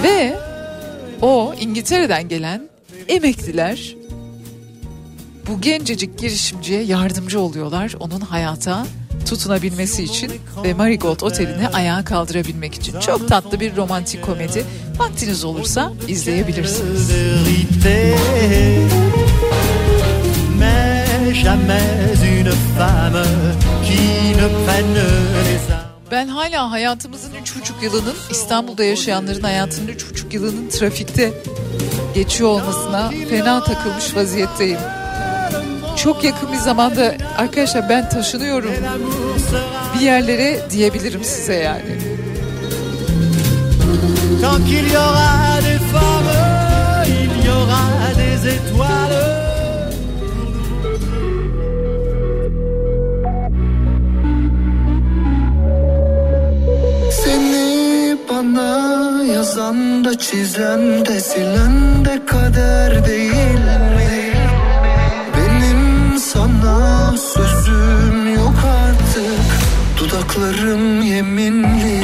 ve 0.03 0.37
o 1.21 1.53
İngiltere'den 1.59 2.27
gelen 2.27 2.69
emekliler 3.07 3.95
bu 5.47 5.61
gencecik 5.61 6.19
girişimciye 6.19 6.83
yardımcı 6.83 7.39
oluyorlar 7.39 7.93
onun 7.99 8.21
hayata 8.21 8.85
tutunabilmesi 9.29 10.03
için 10.03 10.31
ve 10.63 10.73
Marigold 10.73 11.21
Oteli'ni 11.21 11.67
ayağa 11.67 12.05
kaldırabilmek 12.05 12.73
için. 12.73 12.99
Çok 12.99 13.27
tatlı 13.27 13.59
bir 13.59 13.75
romantik 13.75 14.21
komedi. 14.21 14.65
Vaktiniz 14.97 15.43
olursa 15.43 15.91
izleyebilirsiniz. 16.07 17.11
Ben 26.11 26.27
hala 26.27 26.71
hayatımızın 26.71 27.31
üç 27.41 27.55
buçuk 27.55 27.83
yılının 27.83 28.15
İstanbul'da 28.29 28.83
yaşayanların 28.83 29.41
hayatının 29.41 29.87
üç 29.87 30.09
buçuk 30.11 30.33
yılının 30.33 30.69
trafikte 30.69 31.33
geçiyor 32.15 32.49
olmasına 32.49 33.11
fena 33.29 33.63
takılmış 33.63 34.15
vaziyetteyim. 34.15 34.79
Çok 36.03 36.23
yakın 36.23 36.51
bir 36.51 36.57
zamanda 36.57 37.15
arkadaşlar 37.37 37.89
ben 37.89 38.09
taşınıyorum 38.09 38.71
bir 39.95 40.05
yerlere 40.05 40.59
diyebilirim 40.69 41.23
size 41.23 41.53
yani. 41.53 41.81
Tant 44.41 44.65
qu'il 44.67 44.91
y 44.91 44.97
aura 44.97 45.61
des 45.65 45.79
femmes, 45.91 46.31
il 47.07 47.45
y 47.45 47.49
aura 47.49 47.85
des 48.19 48.41
étoiles. 48.55 49.47
Seni 57.11 58.17
bana 58.29 59.23
yazan 59.33 60.05
da 60.05 60.17
çizen 60.17 61.05
de 61.05 61.19
silen 61.21 62.05
de 62.05 62.25
kader 62.25 63.05
değil 63.05 63.57
sana 66.61 67.17
sözüm 67.17 68.33
yok 68.35 68.55
artık. 68.65 69.41
Dudaklarım 69.99 71.01
yeminli. 71.01 72.03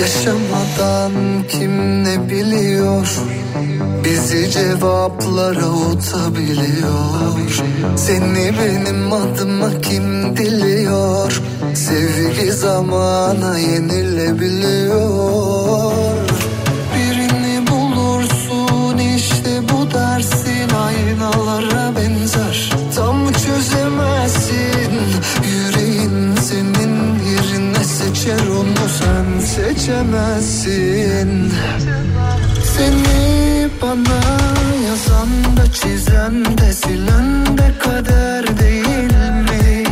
Yaşamadan 0.00 1.12
kim 1.48 2.04
ne 2.04 2.30
biliyor? 2.30 3.08
Bizi 4.04 4.50
cevaplara 4.50 5.66
utabiliyor 5.68 7.40
Seni 7.96 8.52
benim 8.58 9.12
adıma 9.12 9.80
kim 9.80 10.36
diliyor? 10.36 11.40
Sevgi 11.74 12.52
zamana 12.52 13.58
yenilebiliyor 13.58 16.15
bu 19.76 19.90
dersin 19.90 20.68
aynalara 20.74 21.96
benzer. 21.96 22.70
Tam 22.96 23.32
çözemezsin 23.32 24.92
yüreğin 25.44 26.36
senin 26.36 27.18
yerine 27.18 27.84
seçer 27.84 28.46
onu 28.46 28.88
sen 28.98 29.46
seçemezsin. 29.46 31.52
Seni 32.76 33.68
bana 33.82 34.20
yazan 34.86 35.56
da 35.56 35.72
çizen 35.72 36.44
de 36.58 36.72
silen 36.72 37.58
de 37.58 37.72
kader 37.78 38.58
değil 38.58 39.12
mi? 39.48 39.84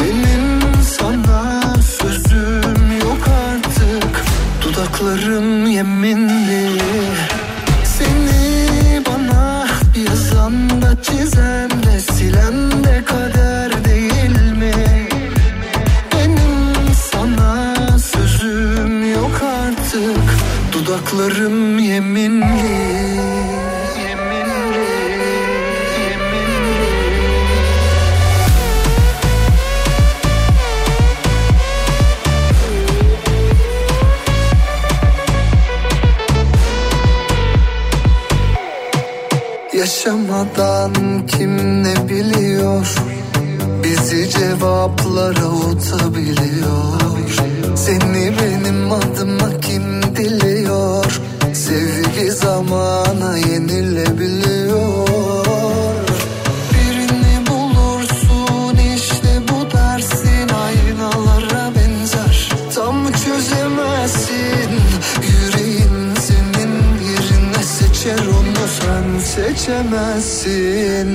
Benim 0.00 0.60
sana 0.98 1.62
sözüm 1.82 2.98
yok 3.00 3.28
artık. 3.48 4.24
Dudaklarım 4.62 5.66
yeminli 5.66 6.67
yeminli 21.98 22.98
Yaşamadan 39.72 41.26
kim 41.26 41.84
ne 41.84 42.08
biliyor? 42.08 42.94
Bizi 43.84 44.30
cevaplara 44.30 45.48
utabiliyor 45.48 47.00
Seni 47.76 48.32
benim 48.38 48.92
adıma 48.92 49.60
kim 49.60 49.98
Sevgi 50.18 50.47
zamana 52.42 53.36
yenilebiliyor. 53.36 55.08
Birini 56.72 57.46
bulursun 57.46 58.76
işte 58.96 59.32
bu 59.48 59.70
dersin 59.76 60.48
aynalara 60.48 61.72
benzer. 61.74 62.48
Tam 62.74 63.12
çözemezsin 63.12 64.70
yüreğin 65.30 66.14
senin 66.14 66.74
yerine 67.08 67.62
seçer 67.62 68.18
onu 68.18 68.64
sen 68.80 69.06
seçemezsin. 69.34 71.10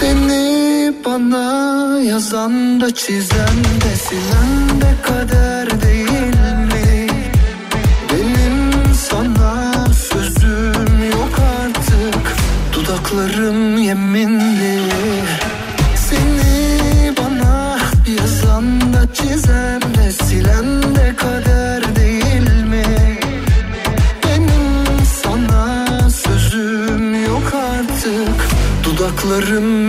Seni 0.00 0.92
bana 1.04 2.00
yazan 2.00 2.80
da 2.80 2.94
çizen 2.94 3.56
de 3.82 3.96
silen 4.08 4.80
de 4.80 4.92
kader 5.02 5.82
değil 5.82 6.11
yeminli 13.82 14.80
Seni 15.96 17.12
bana 17.18 17.78
yazan 18.18 18.92
da 18.92 19.14
çizen 19.14 19.80
de 19.80 20.12
silen 20.12 20.82
de 20.96 21.16
kader 21.16 21.96
değil 21.96 22.64
mi? 22.64 23.18
Benim 24.24 25.06
sana 25.22 26.10
sözüm 26.10 27.24
yok 27.24 27.52
artık 27.54 28.48
Dudaklarım 28.84 29.81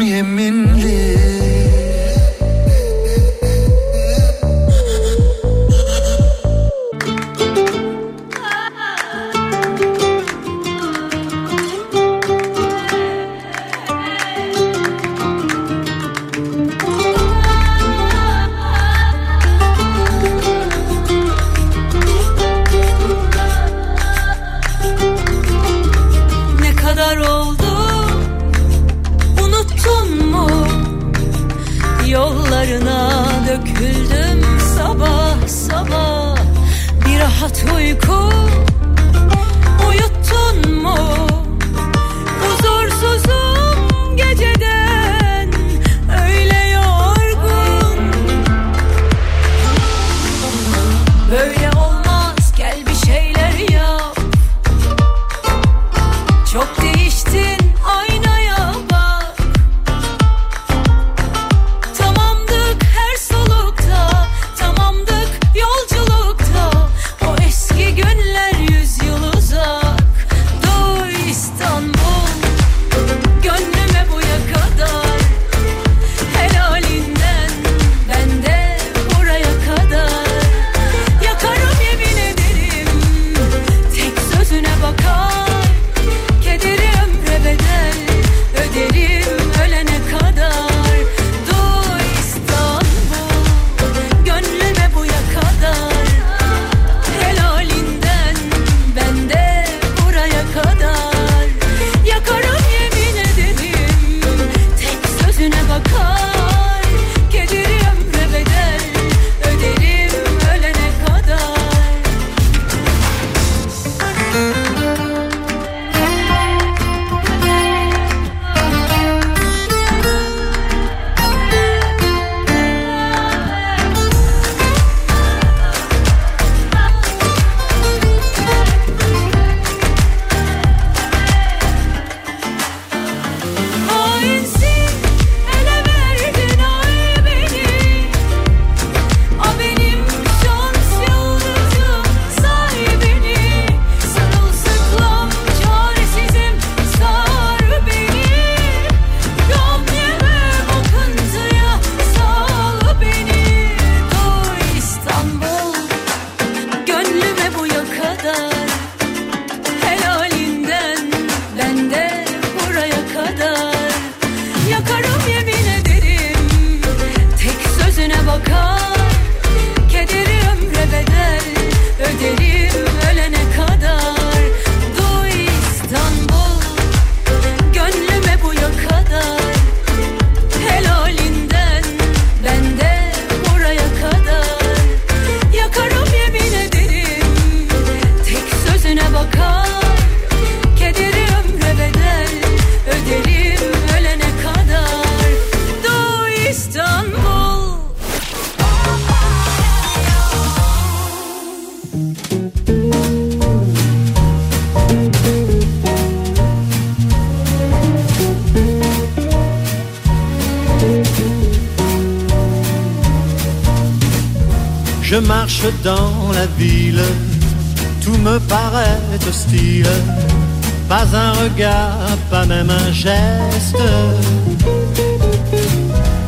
regard, 221.44 222.18
pas 222.32 222.46
même 222.46 222.70
un 222.70 222.92
geste. 222.92 223.78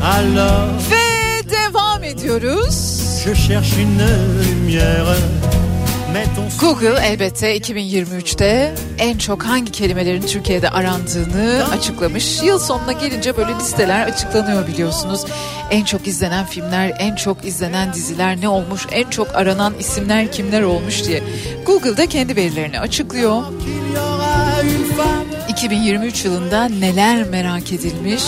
Alors, 0.04 0.70
Ve 0.92 1.50
devam 1.50 2.04
ediyoruz. 2.04 3.22
je 3.26 3.34
cherche 3.34 3.78
une 3.78 4.06
lumière. 4.44 5.16
Google 6.60 6.98
elbette 7.04 7.58
2023'te 7.58 8.74
en 8.98 9.18
çok 9.18 9.44
hangi 9.44 9.72
kelimelerin 9.72 10.22
Türkiye'de 10.22 10.70
arandığını 10.70 11.66
açıklamış. 11.72 12.44
Yıl 12.44 12.60
sonuna 12.60 12.92
gelince 12.92 13.38
böyle 13.38 13.56
listeler 13.60 14.08
açıklanıyor 14.08 14.68
biliyorsunuz. 14.68 15.26
En 15.72 15.84
çok 15.86 16.08
izlenen 16.08 16.46
filmler, 16.46 16.94
en 17.00 17.16
çok 17.16 17.46
izlenen 17.46 17.94
diziler 17.94 18.42
ne 18.42 18.50
olmuş, 18.50 18.82
en 18.92 19.10
çok 19.10 19.36
aranan 19.36 19.74
isimler 19.80 20.32
kimler 20.32 20.62
olmuş 20.62 21.04
diye. 21.06 21.24
Google'da 21.66 22.06
kendi 22.06 22.36
verilerini 22.36 22.80
açıklıyor. 22.80 23.44
2023 25.66 26.26
yılında 26.26 26.66
neler 26.66 27.24
merak 27.24 27.74
edilmiş 27.74 28.24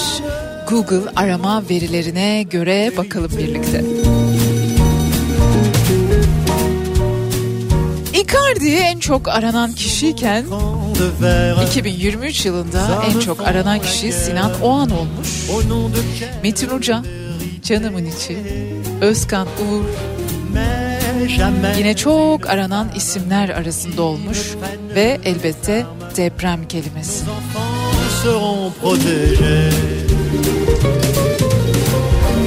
Google 0.69 1.09
arama 1.15 1.63
verilerine 1.69 2.43
göre 2.43 2.91
bakalım 2.97 3.31
birlikte. 3.37 3.83
Icardi 8.13 8.69
en 8.69 8.99
çok 8.99 9.27
aranan 9.27 9.71
kişiyken 9.71 10.45
2023 11.67 12.45
yılında 12.45 13.03
en 13.09 13.19
çok 13.19 13.41
aranan 13.41 13.79
kişi 13.79 14.11
Sinan 14.11 14.61
Oğan 14.61 14.89
olmuş. 14.89 15.49
Metin 16.43 16.69
Uca, 16.69 17.03
Canımın 17.63 18.05
içi, 18.05 18.37
Özkan 19.01 19.47
Uğur 19.47 19.85
yine 21.77 21.95
çok 21.95 22.49
aranan 22.49 22.87
isimler 22.95 23.49
arasında 23.49 24.01
olmuş 24.01 24.39
ve 24.95 25.17
elbette 25.25 25.85
deprem 26.17 26.67
kelimesi. 26.67 27.23
seront 28.23 28.71
protégés. 28.81 29.69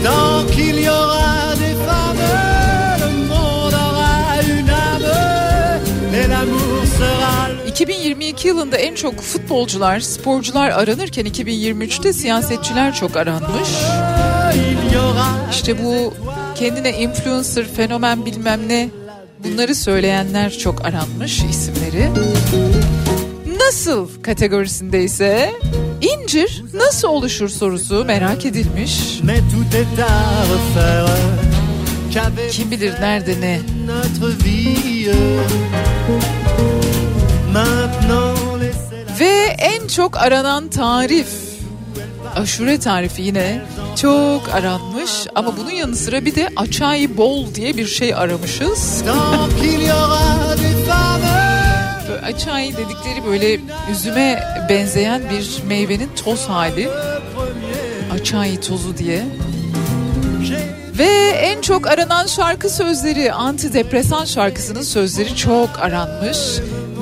Tant 0.05 0.45
qu'il 0.55 0.77
y 0.81 0.89
aura 0.89 1.55
des 1.63 1.77
femmes, 1.87 2.29
le 3.03 3.11
monde 3.33 3.75
aura 3.87 4.15
une 4.57 4.71
âme, 4.71 5.13
et 6.15 6.27
l'amour 6.33 6.83
sera 6.99 7.49
le 7.49 7.69
2022 7.69 8.49
yılında 8.49 8.77
en 8.77 8.95
çok 8.95 9.21
futbolcular, 9.21 10.01
sporcular 10.01 10.71
aranırken 10.71 11.27
2023'te 11.27 12.13
siyasetçiler 12.13 12.95
çok 12.95 13.17
aranmış. 13.17 13.69
İşte 15.51 15.85
bu 15.85 16.15
kendine 16.55 16.93
influencer, 16.99 17.65
fenomen 17.77 18.27
bilmem 18.27 18.69
ne 18.69 18.89
bunları 19.45 19.75
söyleyenler 19.75 20.51
çok 20.51 20.85
aranmış 20.85 21.43
isimleri. 21.51 22.11
Nasıl 23.71 24.23
kategorisinde 24.23 25.03
ise 25.03 25.53
incir 26.01 26.65
nasıl 26.75 27.09
oluşur 27.09 27.49
sorusu 27.49 28.05
merak 28.05 28.47
edilmiş. 28.47 29.21
Kim 32.51 32.71
bilir 32.71 32.93
nerede 33.01 33.41
ne? 33.41 33.61
Ve 39.21 39.57
en 39.59 39.87
çok 39.87 40.17
aranan 40.17 40.69
tarif. 40.69 41.29
Aşure 42.37 42.81
tarifi 42.81 43.23
yine 43.23 43.63
çok 43.97 44.49
aranmış 44.55 45.11
ama 45.35 45.57
bunun 45.57 45.71
yanı 45.71 45.97
sıra 45.97 46.25
bir 46.25 46.35
de 46.35 46.49
açay 46.57 47.17
bol 47.17 47.55
diye 47.55 47.77
bir 47.77 47.87
şey 47.87 48.15
aramışız. 48.15 49.03
Açay 52.35 52.77
dedikleri 52.77 53.25
böyle 53.27 53.61
üzüme 53.93 54.43
benzeyen 54.69 55.23
bir 55.31 55.63
meyvenin 55.69 56.11
toz 56.25 56.49
hali. 56.49 56.89
Açay 58.13 58.61
tozu 58.61 58.99
diye. 58.99 59.25
Ve 60.99 61.09
en 61.29 61.61
çok 61.61 61.87
aranan 61.87 62.27
şarkı 62.27 62.71
sözleri 62.71 63.33
antidepresan 63.33 64.25
şarkısının 64.25 64.83
sözleri 64.83 65.37
çok 65.37 65.79
aranmış. 65.81 66.39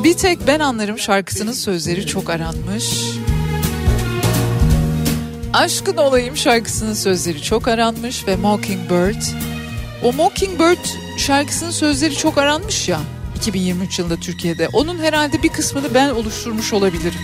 Bir 0.04 0.14
tek 0.14 0.46
ben 0.46 0.60
anlarım 0.60 0.98
şarkısının 0.98 1.52
sözleri 1.52 2.06
çok 2.06 2.30
aranmış. 2.30 2.84
Aşkın 5.52 5.96
olayım 5.96 6.36
şarkısının 6.36 6.94
sözleri 6.94 7.42
çok 7.42 7.68
aranmış 7.68 8.26
ve 8.26 8.36
Mockingbird. 8.36 9.22
O 10.04 10.12
Mockingbird 10.12 10.84
şarkısının 11.18 11.70
sözleri 11.70 12.14
çok 12.14 12.38
aranmış 12.38 12.88
ya 12.88 12.98
2023 13.38 13.98
yılında 13.98 14.16
Türkiye'de. 14.16 14.68
Onun 14.72 14.98
herhalde 14.98 15.42
bir 15.42 15.48
kısmını 15.48 15.94
ben 15.94 16.10
oluşturmuş 16.10 16.72
olabilirim. 16.72 17.20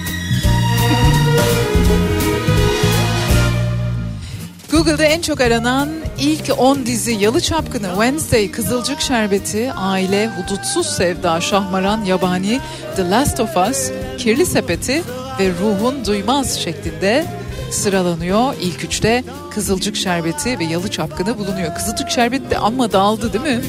Google'da 4.71 5.05
en 5.05 5.21
çok 5.21 5.41
aranan 5.41 5.89
ilk 6.19 6.59
10 6.59 6.87
dizi 6.87 7.13
Yalı 7.13 7.41
Çapkını, 7.41 7.89
Wednesday, 7.89 8.51
Kızılcık 8.51 9.01
Şerbeti, 9.01 9.73
Aile, 9.73 10.29
Hudutsuz 10.29 10.87
Sevda, 10.87 11.41
Şahmaran, 11.41 12.05
Yabani, 12.05 12.61
The 12.97 13.11
Last 13.11 13.41
of 13.41 13.57
Us, 13.57 13.91
Kirli 14.19 14.47
Sepeti 14.47 15.03
ve 15.41 15.51
Ruhun 15.61 16.05
Duymaz 16.05 16.59
şeklinde 16.61 17.27
sıralanıyor. 17.75 18.55
İlk 18.61 18.85
üçte 18.85 19.25
Kızılcık 19.51 19.97
Şerbeti 19.97 20.59
ve 20.59 20.65
Yalı 20.65 20.91
Çapkını 20.91 21.39
bulunuyor. 21.39 21.75
Kızılcık 21.75 22.11
Şerbeti 22.11 22.51
de 22.51 22.59
amma 22.59 22.93
dağıldı 22.93 23.33
değil 23.33 23.45
mi? 23.45 23.65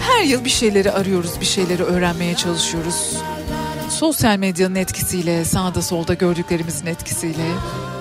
Her 0.00 0.22
yıl 0.22 0.44
bir 0.44 0.50
şeyleri 0.50 0.92
arıyoruz, 0.92 1.30
bir 1.40 1.46
şeyleri 1.46 1.82
öğrenmeye 1.82 2.34
çalışıyoruz. 2.34 3.16
Sosyal 3.90 4.36
medyanın 4.36 4.74
etkisiyle, 4.74 5.44
sağda 5.44 5.82
solda 5.82 6.14
gördüklerimizin 6.14 6.86
etkisiyle 6.86 7.44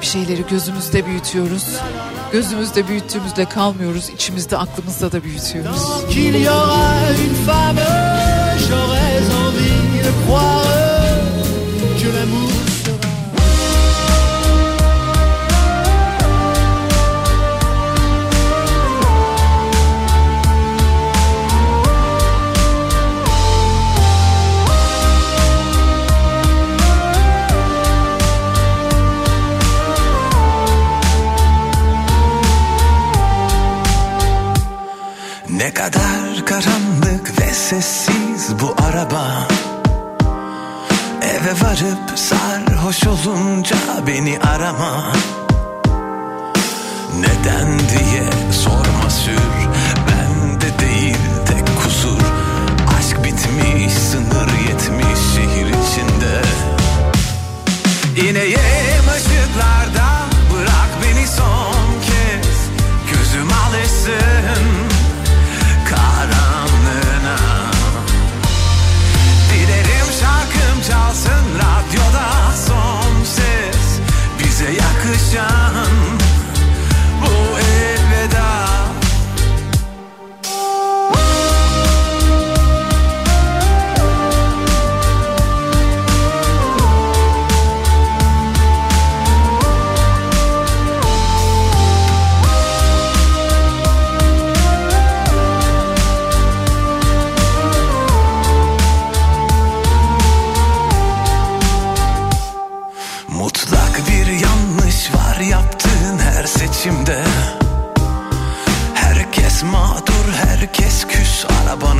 bir 0.01 0.05
şeyleri 0.05 0.45
gözümüzde 0.49 1.05
büyütüyoruz. 1.05 1.65
Gözümüzde 2.31 2.87
büyüttüğümüzle 2.87 3.45
kalmıyoruz, 3.45 4.09
içimizde 4.09 4.57
aklımızda 4.57 5.11
da 5.11 5.23
büyütüyoruz. 5.23 5.81
Ne 35.67 35.73
kadar 35.73 36.45
karanlık 36.45 37.41
ve 37.41 37.53
sessiz 37.53 38.59
bu 38.61 38.75
araba. 38.83 39.47
Eve 41.21 41.51
varıp 41.61 42.19
sarhoş 42.19 43.07
olunca 43.07 43.75
beni 44.07 44.39
arama. 44.39 45.13
Neden 47.19 47.79
diye 47.79 48.23
sorma 48.51 49.09
sür 49.09 49.39
Bende 50.07 50.79
değil 50.79 51.17
tek 51.47 51.83
kusur. 51.83 52.21
Aşk 52.99 53.17
bitmiş 53.23 53.93
sınır 53.93 54.49
yetmiş 54.67 55.19
şehir 55.35 55.67
içinde. 55.67 56.47
Işıklarda 58.37 58.66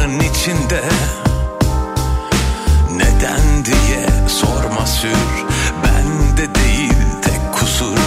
Gözlerin 0.07 0.19
içinde 0.19 0.83
Neden 2.95 3.65
diye 3.65 4.05
sorma 4.27 4.85
sür. 4.85 5.45
Ben 5.83 6.37
de 6.37 6.55
değil 6.55 6.93
tek 7.21 7.53
kusur. 7.59 7.97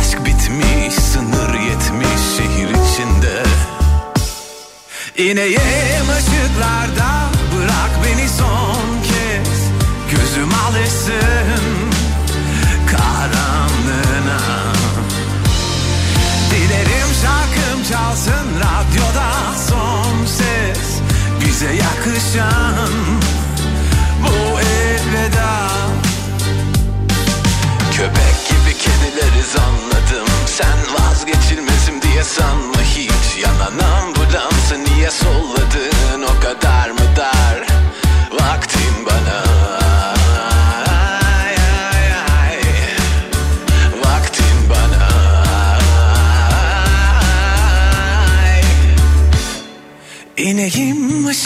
Aşk 0.00 0.18
bitmiş 0.26 0.94
sınır 0.94 1.54
yetmiş 1.54 2.20
şehir 2.36 2.68
içinde. 2.68 3.42
İneyim 5.16 6.08
ışıklarda 6.18 7.30
Bırak 7.56 7.90
beni 8.04 8.28
son 8.28 9.02
kez. 9.02 9.58
Gözüm 10.10 10.50
alışsın 10.68 11.92
Karanlığına. 12.90 14.40
Dilerim 16.50 17.08
şarkım 17.22 17.84
çalsın 17.90 18.46
radyoda. 18.60 19.32
Bize 21.62 21.74
yakışan 21.74 22.90
bu 24.22 24.60
elveda. 24.60 25.68
Köpek 27.92 28.48
gibi 28.48 28.78
kedileriz 28.78 29.56
anladım 29.56 30.28
Sen 30.46 30.94
vazgeçilmezim 30.94 32.02
diye 32.02 32.24
sanma 32.24 32.82
hiç. 32.82 33.42
Yanan 33.42 33.78
ambulansı 33.92 34.84
niye 34.84 35.10
solladın? 35.10 36.22
O 36.22 36.40
kadar 36.40 36.90
mı 36.90 37.16
dar? 37.16 37.66
Vaktin 38.32 39.06
bana 39.06 39.81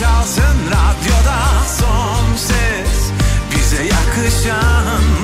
çalsın 0.00 0.56
radyoda 0.66 1.64
son 1.78 2.36
ses. 2.36 3.10
Bize 3.50 3.82
yakışan 3.82 5.15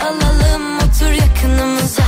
alalım 0.00 0.78
otur 0.78 1.10
yakınımıza. 1.12 2.02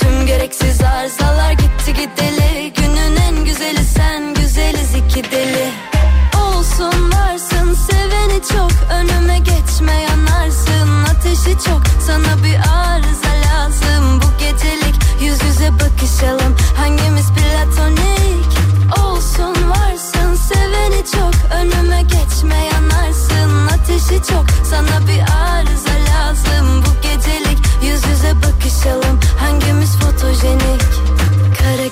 Tüm 0.00 0.26
gereksiz 0.26 0.80
arızalar 0.80 1.52
gitti 1.52 1.92
gideli. 1.94 2.72
Günün 2.76 3.16
en 3.16 3.44
güzeli 3.44 3.84
sen 3.84 4.34
güzeliz 4.34 4.94
iki 4.94 5.30
deli. 5.30 5.70
Olsun 6.42 7.12
varsın 7.12 7.74
seveni 7.90 8.40
çok. 8.52 8.70
Önüme 8.90 9.38
geçme 9.38 9.92
yanarsın. 9.92 11.04
Ateşi 11.10 11.64
çok 11.66 11.82
sana 12.06 12.44
bir 12.44 12.56
arıza 12.56 13.32
lazım. 13.46 14.20
Bu 14.20 14.38
gecelik 14.38 14.94
yüz 15.20 15.42
yüze 15.42 15.70
bakışalım. 15.72 16.56
Hangimiz 16.76 17.26
platonik? 17.26 18.52
Olsun 19.04 19.70
varsın 19.70 20.34
seveni 20.34 21.04
çok. 21.12 21.34
Önüme 21.60 22.02
geçme 22.02 22.56
yanarsın. 22.72 23.66
Ateşi 23.66 24.22
çok 24.30 24.44
sana 24.70 25.08
bir 25.08 25.20
arıza 25.20 25.91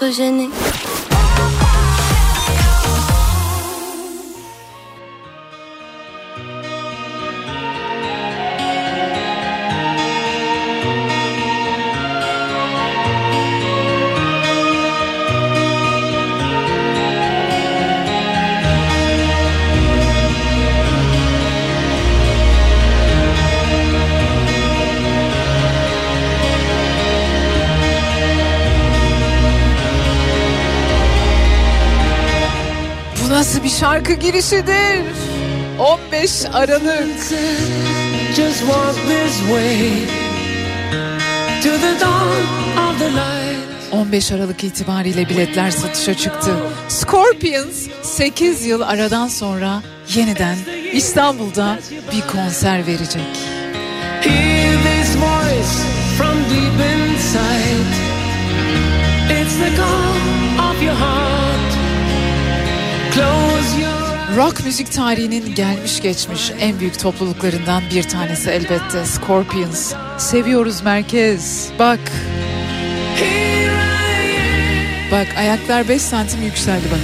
Hangimiz 0.00 0.52
fotojenik 0.52 1.17
şarkı 34.08 34.20
girişidir. 34.26 35.04
15 35.78 36.44
Aralık. 36.52 37.28
Just 38.36 38.58
walk 38.58 38.94
this 39.08 39.38
way 39.38 40.06
to 41.62 41.68
the 41.68 42.00
dawn 42.00 42.88
of 42.90 42.98
the 42.98 43.10
light. 43.12 43.92
15 43.92 44.32
Aralık 44.32 44.64
itibariyle 44.64 45.28
biletler 45.28 45.70
satışa 45.70 46.14
çıktı. 46.14 46.50
Scorpions 46.88 47.88
8 48.02 48.66
yıl 48.66 48.80
aradan 48.80 49.28
sonra 49.28 49.82
yeniden 50.14 50.56
İstanbul'da 50.92 51.78
bir 52.12 52.32
konser 52.32 52.86
verecek. 52.86 53.36
Hear 54.20 54.76
this 54.84 55.16
voice 55.16 55.74
from 56.18 56.36
deep 56.38 56.80
inside. 56.90 58.08
It's 59.42 59.56
the 59.58 59.76
call 59.76 60.70
of 60.70 60.82
your 60.82 60.94
heart. 60.94 61.78
Close 63.12 63.80
your 63.80 63.97
Rock 64.36 64.64
müzik 64.64 64.92
tarihinin 64.92 65.54
gelmiş 65.54 66.02
geçmiş 66.02 66.52
en 66.60 66.80
büyük 66.80 66.98
topluluklarından 66.98 67.82
bir 67.94 68.02
tanesi 68.02 68.50
elbette 68.50 69.04
Scorpions. 69.04 69.94
Seviyoruz 70.18 70.82
merkez. 70.82 71.68
Bak. 71.78 72.00
Bak 75.12 75.26
ayaklar 75.38 75.88
5 75.88 76.02
santim 76.02 76.42
yükseldi 76.42 76.84
bak. 76.90 77.00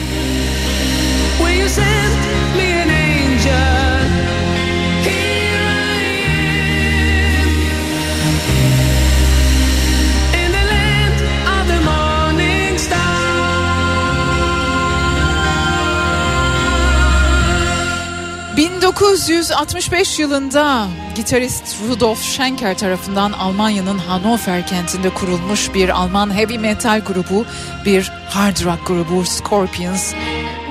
1965 19.29 20.19
yılında 20.19 20.89
gitarist 21.15 21.77
Rudolf 21.89 22.23
Schenker 22.23 22.79
tarafından 22.79 23.33
Almanya'nın 23.33 23.99
Hannover 23.99 24.67
kentinde 24.67 25.11
kurulmuş 25.11 25.75
bir 25.75 25.89
Alman 25.89 26.35
heavy 26.35 26.59
metal 26.59 27.01
grubu, 27.01 27.47
bir 27.85 28.13
hard 28.29 28.65
rock 28.65 28.87
grubu 28.87 29.25
Scorpions. 29.25 30.15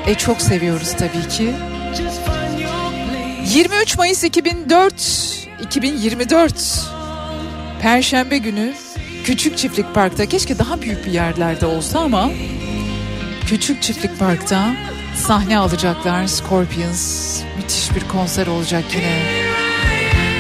E 0.08 0.16
çok 0.16 0.42
seviyoruz 0.42 0.94
tabii 0.98 1.30
ki. 1.30 1.54
23 3.46 3.98
Mayıs 3.98 4.24
2004 4.24 4.94
2024 5.62 6.90
Perşembe 7.82 8.38
günü 8.38 8.74
Küçük 9.24 9.58
Çiftlik 9.58 9.94
Park'ta 9.94 10.26
keşke 10.26 10.60
daha 10.60 10.82
büyük 10.82 11.06
bir 11.06 11.12
yerlerde 11.12 11.66
olsa 11.66 12.00
ama 12.00 12.32
Küçük 13.48 13.82
Çiftlik 13.82 14.20
Park'ta 14.20 14.74
sahne 15.16 15.58
alacaklar 15.58 16.28
Scorpions. 16.28 17.40
Müthiş 17.58 17.96
bir 17.96 18.08
konser 18.08 18.48
olacak 18.48 18.84
yine. 18.96 19.20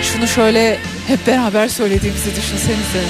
Şunu 0.03 0.27
şöyle 0.27 0.79
hep 1.07 1.27
beraber 1.27 1.67
söylediğimizi 1.67 2.35
düşünsenize. 2.35 3.03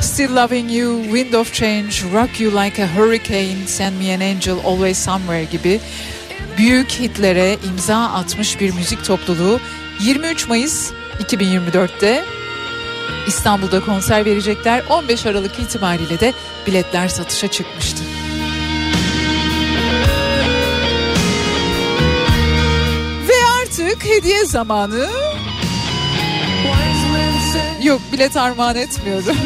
Still 0.00 0.36
Loving 0.36 0.72
You, 0.72 1.02
Wind 1.04 1.32
of 1.32 1.54
Change, 1.54 1.90
Rock 2.12 2.40
You 2.40 2.52
Like 2.52 2.84
a 2.84 2.86
Hurricane, 2.96 3.66
Send 3.66 3.96
Me 3.98 4.14
an 4.14 4.20
Angel, 4.20 4.56
Always 4.66 4.98
Somewhere 4.98 5.44
gibi 5.44 5.80
büyük 6.58 6.90
hitlere 6.90 7.56
imza 7.68 7.96
atmış 7.96 8.60
bir 8.60 8.74
müzik 8.74 9.04
topluluğu 9.04 9.60
23 10.00 10.48
Mayıs 10.48 10.90
2024'te 11.20 12.24
İstanbul'da 13.26 13.84
konser 13.84 14.24
verecekler. 14.24 14.82
15 14.90 15.26
Aralık 15.26 15.58
itibariyle 15.58 16.20
de 16.20 16.32
biletler 16.66 17.08
satışa 17.08 17.48
çıkmıştı. 17.48 18.02
Artık 23.90 24.04
hediye 24.04 24.44
zamanı. 24.46 25.08
Yok 27.82 28.00
bilet 28.12 28.36
armağan 28.36 28.76
etmiyorum. 28.76 29.36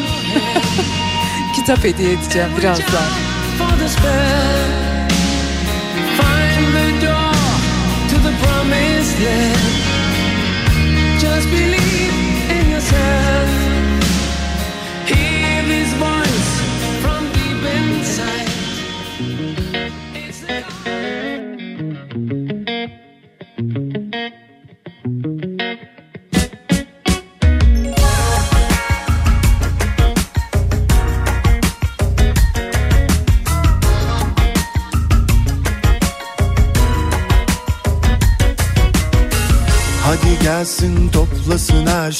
Kitap 1.55 1.83
hediye 1.83 2.11
edeceğim 2.11 2.49
birazdan. 2.57 3.03
Just 11.19 11.51
believe 11.51 12.61
in 12.61 12.71
yourself. 12.71 13.64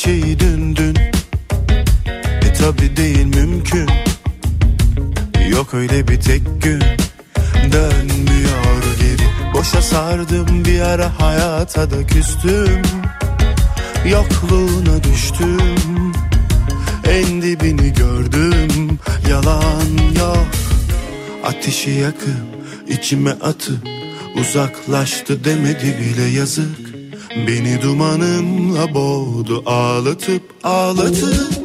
Dün 0.06 0.76
dün. 0.76 0.96
E 2.42 2.54
tabi 2.54 2.98
değil 2.98 3.26
mümkün. 3.26 3.90
Yok 5.50 5.74
öyle 5.74 6.08
bir 6.08 6.22
tek 6.22 6.42
gün. 6.62 6.80
Dönmüyor 7.72 8.84
geri. 9.00 9.54
Boşa 9.54 9.82
sardım 9.82 10.66
bir 10.66 10.82
ara 10.82 11.20
hayata 11.20 11.92
da 11.92 12.08
küstüm. 12.08 12.82
Yokluğuna 14.06 15.04
düştüm. 15.04 16.14
En 17.10 17.42
dibini 17.42 17.94
gördüm. 17.94 19.00
Yalan 19.30 19.98
yok. 20.20 20.48
Ateşi 21.44 21.92
yakıp 21.92 22.46
içime 22.88 23.32
atıp 23.32 23.88
Uzaklaştı 24.42 25.44
demedi 25.44 25.98
bile 26.00 26.24
yazık 26.24 26.85
Beni 27.36 27.82
dumanımla 27.82 28.94
boğdu 28.94 29.64
ağlatıp 29.66 30.44
ağlatıp 30.64 31.65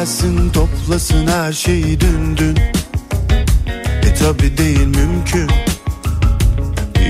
gelsin 0.00 0.50
toplasın 0.50 1.26
her 1.26 1.52
şeyi 1.52 2.00
dün 2.00 2.36
dün. 2.36 2.56
E 4.02 4.14
tabi 4.14 4.58
değil 4.58 4.86
mümkün. 4.86 5.50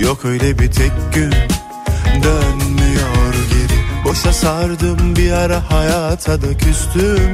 Yok 0.02 0.24
öyle 0.24 0.58
bir 0.58 0.72
tek 0.72 0.92
gün. 1.14 1.32
Dönmüyor 2.22 3.34
geri. 3.50 4.04
Boşa 4.04 4.32
sardım 4.32 5.16
bir 5.16 5.32
ara 5.32 5.70
hayata 5.70 6.42
da 6.42 6.56
küstüm. 6.58 7.32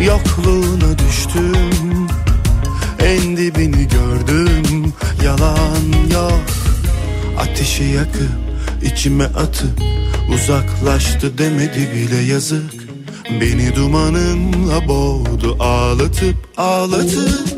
Yokluğuna 0.00 0.98
düştüm. 0.98 2.08
En 2.98 3.36
dibini 3.36 3.88
gördüm. 3.88 4.92
Yalan 5.24 6.12
yok. 6.12 6.44
Ateşi 7.38 7.84
yakıp 7.84 8.32
içime 8.82 9.24
atıp 9.24 9.82
Uzaklaştı 10.34 11.38
demedi 11.38 11.88
bile 11.94 12.16
yazık 12.16 12.83
Beni 13.40 13.76
dumanımla 13.76 14.88
boğdu 14.88 15.56
ağlatıp 15.60 16.36
ağlatıp 16.56 17.53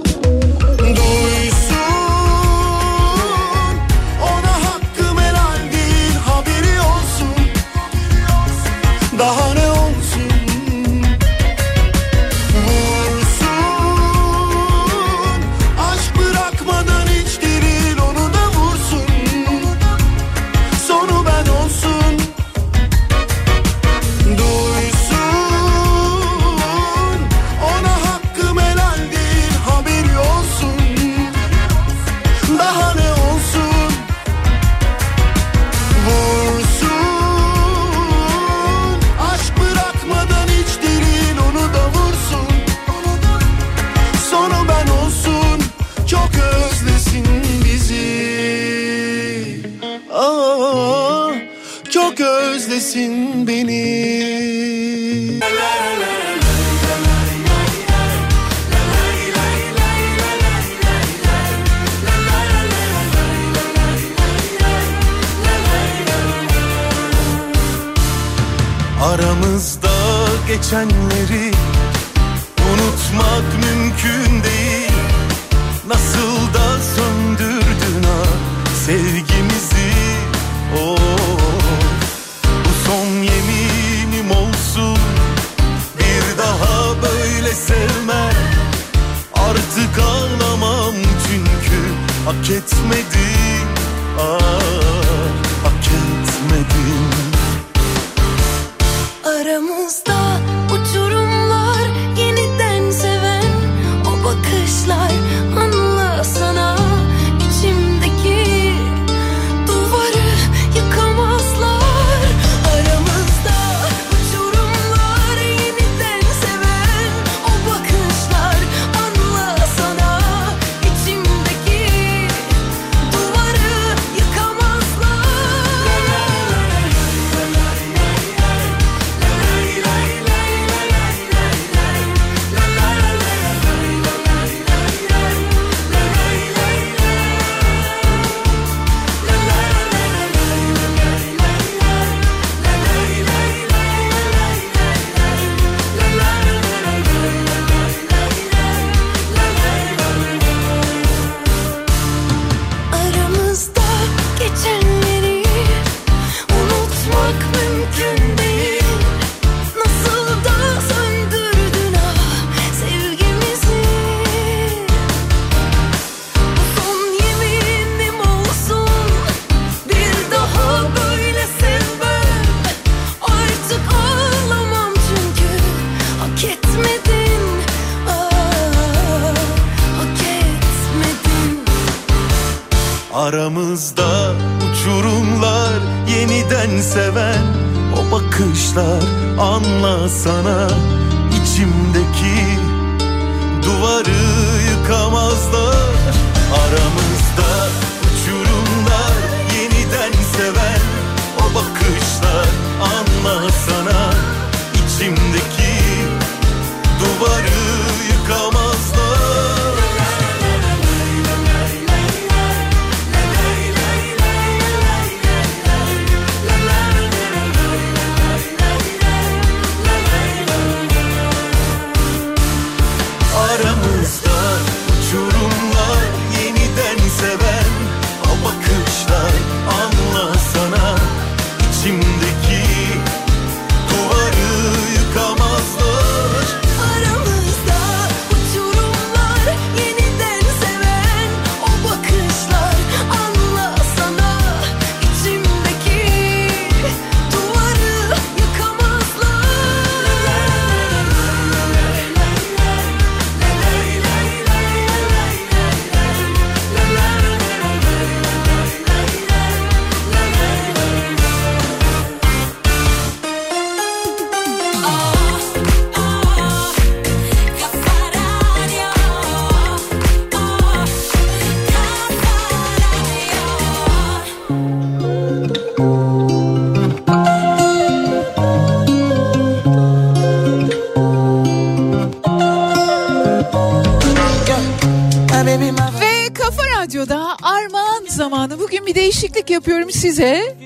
size. 290.07 290.57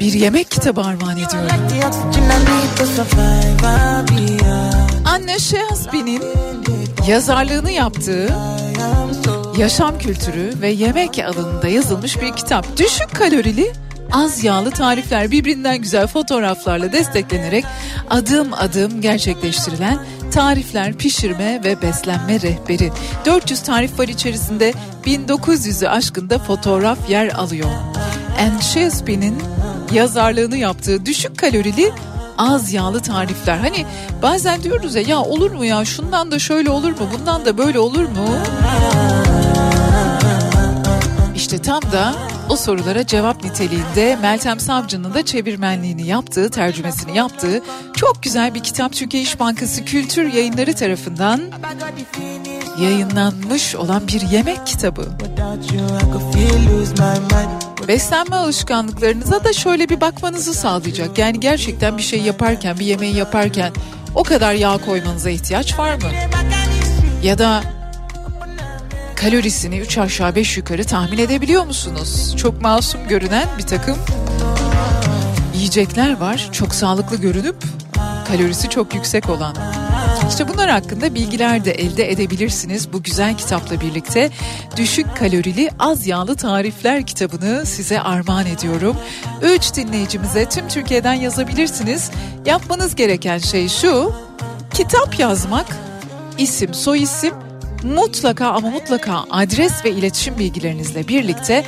Bir 0.00 0.12
yemek 0.12 0.50
kitabı 0.50 0.80
armağan 0.80 1.16
ediyorum. 1.16 1.48
Anne 5.04 5.38
Şehazbi'nin 5.38 6.22
yazarlığını 7.08 7.70
yaptığı 7.70 8.28
yaşam 9.58 9.98
kültürü 9.98 10.52
ve 10.60 10.68
yemek 10.68 11.18
alanında 11.18 11.68
yazılmış 11.68 12.20
bir 12.20 12.32
kitap. 12.32 12.76
Düşük 12.76 13.14
kalorili 13.14 13.72
az 14.14 14.44
yağlı 14.44 14.70
tarifler 14.70 15.30
birbirinden 15.30 15.78
güzel 15.78 16.06
fotoğraflarla 16.06 16.92
desteklenerek 16.92 17.64
adım 18.10 18.52
adım 18.52 19.00
gerçekleştirilen 19.00 19.98
tarifler, 20.32 20.92
pişirme 20.92 21.60
ve 21.64 21.82
beslenme 21.82 22.40
rehberi. 22.40 22.92
400 23.26 23.62
tarif 23.62 23.98
var 23.98 24.08
içerisinde 24.08 24.74
1900'ü 25.06 25.88
aşkında 25.88 26.38
fotoğraf 26.38 27.10
yer 27.10 27.28
alıyor. 27.28 27.70
Anne 28.40 28.62
Shakespeare'nin 28.62 29.42
yazarlığını 29.92 30.56
yaptığı 30.56 31.06
düşük 31.06 31.38
kalorili 31.38 31.92
az 32.38 32.72
yağlı 32.72 33.02
tarifler. 33.02 33.58
Hani 33.58 33.86
bazen 34.22 34.62
diyoruz 34.62 34.94
ya 34.94 35.02
ya 35.02 35.20
olur 35.20 35.50
mu 35.50 35.64
ya 35.64 35.84
şundan 35.84 36.30
da 36.30 36.38
şöyle 36.38 36.70
olur 36.70 36.90
mu 36.90 37.08
bundan 37.18 37.44
da 37.44 37.58
böyle 37.58 37.78
olur 37.78 38.04
mu? 38.04 38.28
İşte 41.34 41.58
tam 41.58 41.82
da 41.82 42.14
o 42.48 42.56
sorulara 42.56 43.06
cevap 43.06 43.44
niteliğinde 43.44 44.18
Meltem 44.22 44.60
Savcı'nın 44.60 45.14
da 45.14 45.24
çevirmenliğini 45.24 46.06
yaptığı, 46.06 46.50
tercümesini 46.50 47.16
yaptığı 47.16 47.62
çok 47.96 48.22
güzel 48.22 48.54
bir 48.54 48.62
kitap 48.62 48.92
Türkiye 48.92 49.22
İş 49.22 49.40
Bankası 49.40 49.84
Kültür 49.84 50.32
Yayınları 50.32 50.74
tarafından 50.74 51.40
yayınlanmış 52.80 53.74
olan 53.74 54.08
bir 54.08 54.20
yemek 54.20 54.66
kitabı. 54.66 55.08
Beslenme 57.88 58.36
alışkanlıklarınıza 58.36 59.44
da 59.44 59.52
şöyle 59.52 59.88
bir 59.88 60.00
bakmanızı 60.00 60.54
sağlayacak. 60.54 61.18
Yani 61.18 61.40
gerçekten 61.40 61.98
bir 61.98 62.02
şey 62.02 62.22
yaparken, 62.22 62.78
bir 62.78 62.86
yemeği 62.86 63.16
yaparken 63.16 63.72
o 64.14 64.22
kadar 64.22 64.54
yağ 64.54 64.78
koymanıza 64.78 65.30
ihtiyaç 65.30 65.78
var 65.78 65.94
mı? 65.94 66.08
Ya 67.22 67.38
da 67.38 67.62
kalorisini 69.24 69.78
3 69.78 69.98
aşağı 69.98 70.34
5 70.34 70.56
yukarı 70.56 70.84
tahmin 70.84 71.18
edebiliyor 71.18 71.64
musunuz? 71.64 72.36
Çok 72.36 72.62
masum 72.62 73.08
görünen 73.08 73.48
bir 73.58 73.62
takım 73.62 73.96
içecekler 75.54 76.16
var. 76.16 76.48
Çok 76.52 76.74
sağlıklı 76.74 77.16
görünüp 77.16 77.56
kalorisi 78.28 78.70
çok 78.70 78.94
yüksek 78.94 79.30
olan. 79.30 79.56
İşte 80.28 80.48
bunlar 80.48 80.70
hakkında 80.70 81.14
bilgiler 81.14 81.64
de 81.64 81.72
elde 81.72 82.10
edebilirsiniz 82.10 82.92
bu 82.92 83.02
güzel 83.02 83.36
kitapla 83.36 83.80
birlikte. 83.80 84.30
Düşük 84.76 85.16
kalorili 85.16 85.70
az 85.78 86.06
yağlı 86.06 86.36
tarifler 86.36 87.06
kitabını 87.06 87.66
size 87.66 88.00
armağan 88.00 88.46
ediyorum. 88.46 88.96
3 89.42 89.74
dinleyicimize 89.74 90.48
tüm 90.48 90.68
Türkiye'den 90.68 91.14
yazabilirsiniz. 91.14 92.10
Yapmanız 92.46 92.94
gereken 92.94 93.38
şey 93.38 93.68
şu. 93.68 94.12
Kitap 94.74 95.18
yazmak, 95.18 95.66
isim, 96.38 96.74
soy 96.74 97.02
isim, 97.02 97.34
mutlaka 97.84 98.46
ama 98.48 98.70
mutlaka 98.70 99.24
adres 99.30 99.84
ve 99.84 99.90
iletişim 99.90 100.38
bilgilerinizle 100.38 101.08
birlikte 101.08 101.64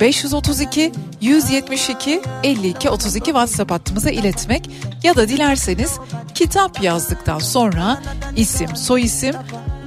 0532 0.00 0.92
172 1.20 2.22
52 2.42 2.90
32 2.90 3.24
WhatsApp 3.24 3.70
hattımıza 3.70 4.10
iletmek 4.10 4.70
ya 5.02 5.16
da 5.16 5.28
dilerseniz 5.28 5.98
kitap 6.34 6.82
yazdıktan 6.82 7.38
sonra 7.38 8.02
isim, 8.36 8.76
soyisim, 8.76 9.34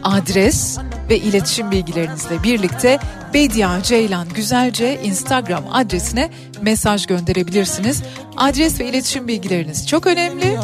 adres 0.03 0.77
ve 1.09 1.17
iletişim 1.17 1.71
bilgilerinizle 1.71 2.43
birlikte 2.43 2.99
Bedia 3.33 3.83
Ceylan 3.83 4.29
Güzelce 4.29 4.99
Instagram 5.03 5.63
adresine 5.71 6.29
mesaj 6.61 7.05
gönderebilirsiniz. 7.05 8.03
Adres 8.37 8.79
ve 8.79 8.85
iletişim 8.85 9.27
bilgileriniz 9.27 9.87
çok 9.87 10.07
önemli. 10.07 10.57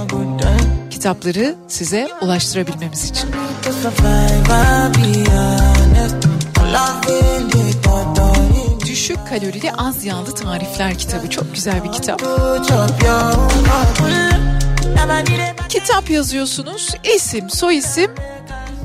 Kitapları 1.05 1.55
size 1.67 2.07
ulaştırabilmemiz 2.21 3.09
için. 3.09 3.29
Düşük 8.85 9.17
kalorili 9.29 9.71
az 9.77 10.05
yağlı 10.05 10.35
tarifler 10.35 10.97
kitabı 10.97 11.29
çok 11.29 11.53
güzel 11.53 11.83
bir 11.83 11.91
kitap. 11.91 12.19
Kitap 15.69 16.09
yazıyorsunuz, 16.09 16.89
isim, 17.15 17.49
soyisim, 17.49 18.11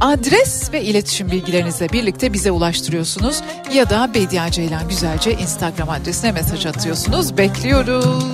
adres 0.00 0.72
ve 0.72 0.82
iletişim 0.82 1.30
bilgilerinizle 1.30 1.88
birlikte 1.88 2.32
bize 2.32 2.50
ulaştırıyorsunuz 2.50 3.40
ya 3.74 3.90
da 3.90 4.14
Bedia 4.14 4.50
Ceylan 4.50 4.88
Güzelce 4.88 5.32
Instagram 5.32 5.90
adresine 5.90 6.32
mesaj 6.32 6.66
atıyorsunuz. 6.66 7.36
Bekliyoruz. 7.38 8.24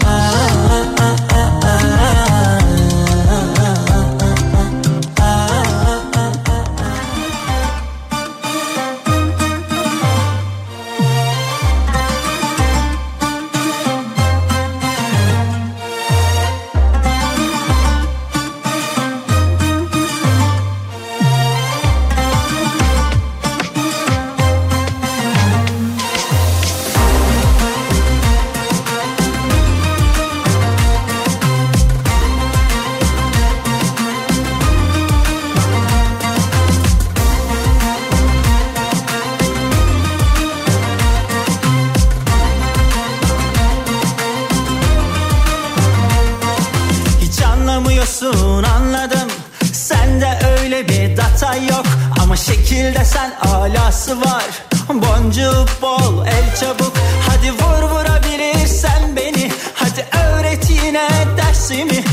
Öyle 50.76 50.88
bir 50.88 51.16
data 51.16 51.56
yok. 51.56 51.86
Ama 52.22 52.36
şekilde 52.36 53.04
sen 53.04 53.32
alası 53.42 54.20
var. 54.20 54.44
Boncuk 54.88 55.82
bol 55.82 56.26
el 56.26 56.56
çabuk. 56.60 56.92
Hadi 57.28 57.52
vur 57.52 57.82
vurabilirsen 57.90 59.16
beni. 59.16 59.52
Hadi 59.74 60.06
öğret 60.24 60.70
yine 60.70 61.08
dersimi 61.36 62.04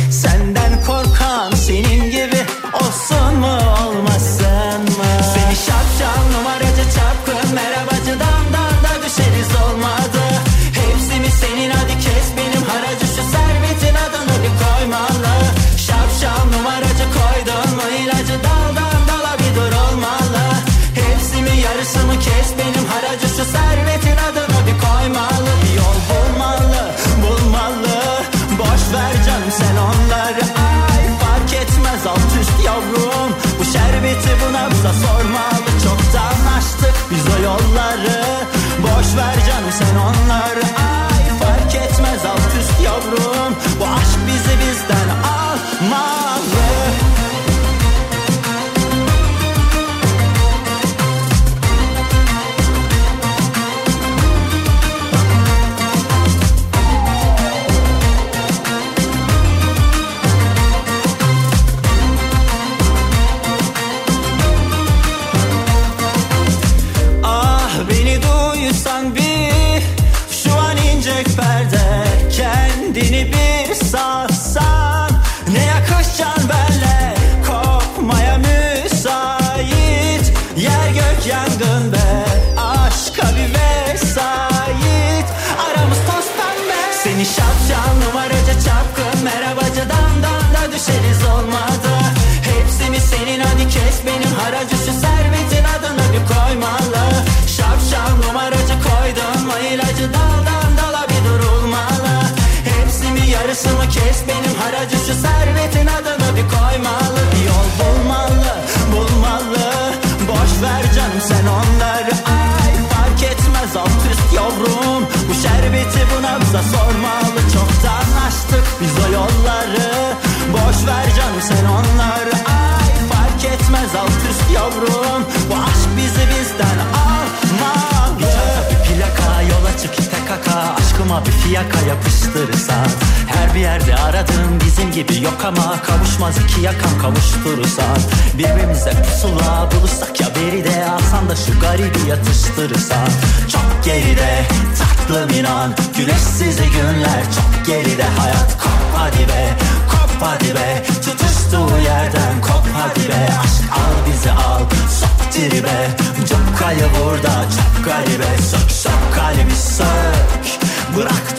Aşkıma 131.14 131.26
bir 131.26 131.32
fiyaka 131.32 131.80
yapıştırırsan 131.80 132.88
Her 133.28 133.56
bir 133.56 133.60
yerde 133.60 133.96
aradığım 133.96 134.60
bizim 134.66 134.92
gibi 134.92 135.24
yok 135.24 135.46
ama 135.46 135.82
Kavuşmaz 135.82 136.38
iki 136.38 136.62
yakam 136.62 137.00
kavuşturursan 137.02 137.98
Birbirimize 138.38 138.92
pusula 138.92 139.70
bulursak 139.72 140.22
ya 140.22 140.28
beride 140.36 140.86
Alsan 140.86 141.30
da 141.30 141.36
şu 141.36 141.60
garibi 141.60 142.10
yatıştırırsan 142.10 143.08
Çok 143.52 143.86
geride 143.86 144.46
tatlım 144.80 145.30
inan 145.40 145.76
Güneşsiz 145.98 146.58
günler 146.58 147.24
çok 147.36 147.66
geride 147.66 148.04
Hayat 148.04 148.58
kop 148.58 148.98
hadi 148.98 149.28
be 149.28 149.50
kop 149.92 150.12
hadi 150.22 150.56
be 150.56 150.84
Tutuştuğu 151.06 151.78
yerden 151.86 152.42
kop 152.42 152.66
hadi 152.74 153.10
be 153.10 153.28
Aşk 153.44 153.72
al 153.72 154.12
bizi 154.12 154.32
al 154.32 154.60
sok 155.00 155.32
tribe 155.32 155.90
Çok 156.30 156.60
kayı 156.60 156.88
burada 157.00 157.46
çok 157.56 157.86
garibe 157.86 158.38
Sök 158.52 158.72
sök 158.72 159.16
kalbi 159.16 159.56
sök 159.56 160.64
Bırak 160.96 161.34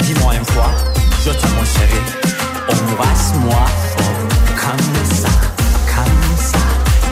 Dis-moi 0.00 0.34
une 0.34 0.44
fois, 0.44 0.70
je 1.24 1.30
te 1.30 1.46
mon 1.54 1.64
chéri. 1.64 2.00
Embrasse-moi 2.68 3.66
oh, 3.98 4.02
Comme 4.56 5.16
ça, 5.16 5.28
comme 5.94 6.36
ça, 6.38 6.58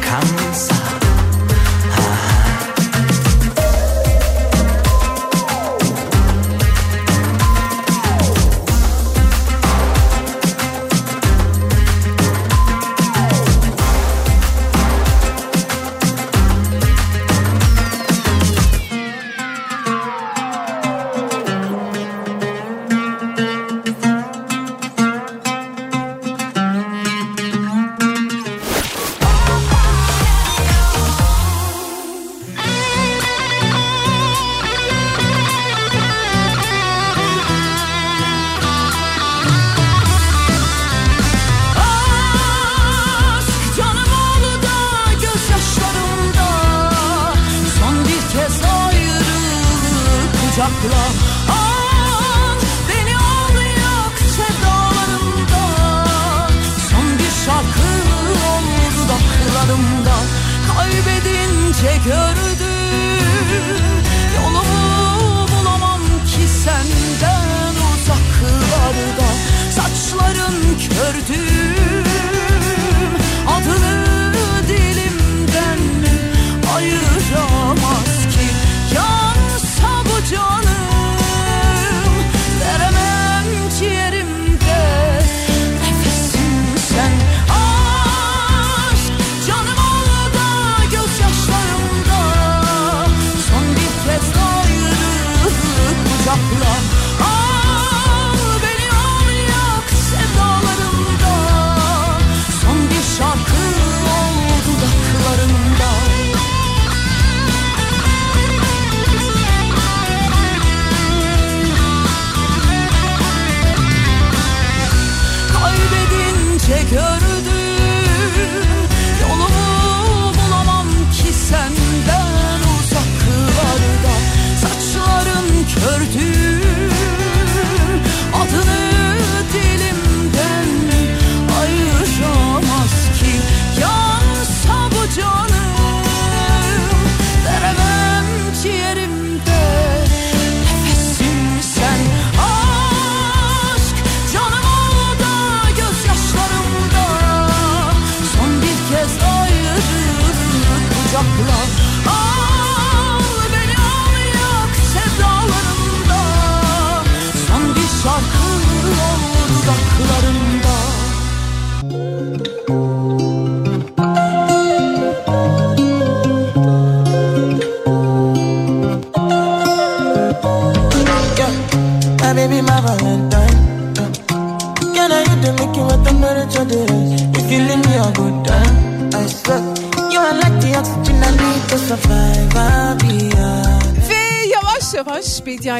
comme 0.00 0.54
ça. 0.54 0.91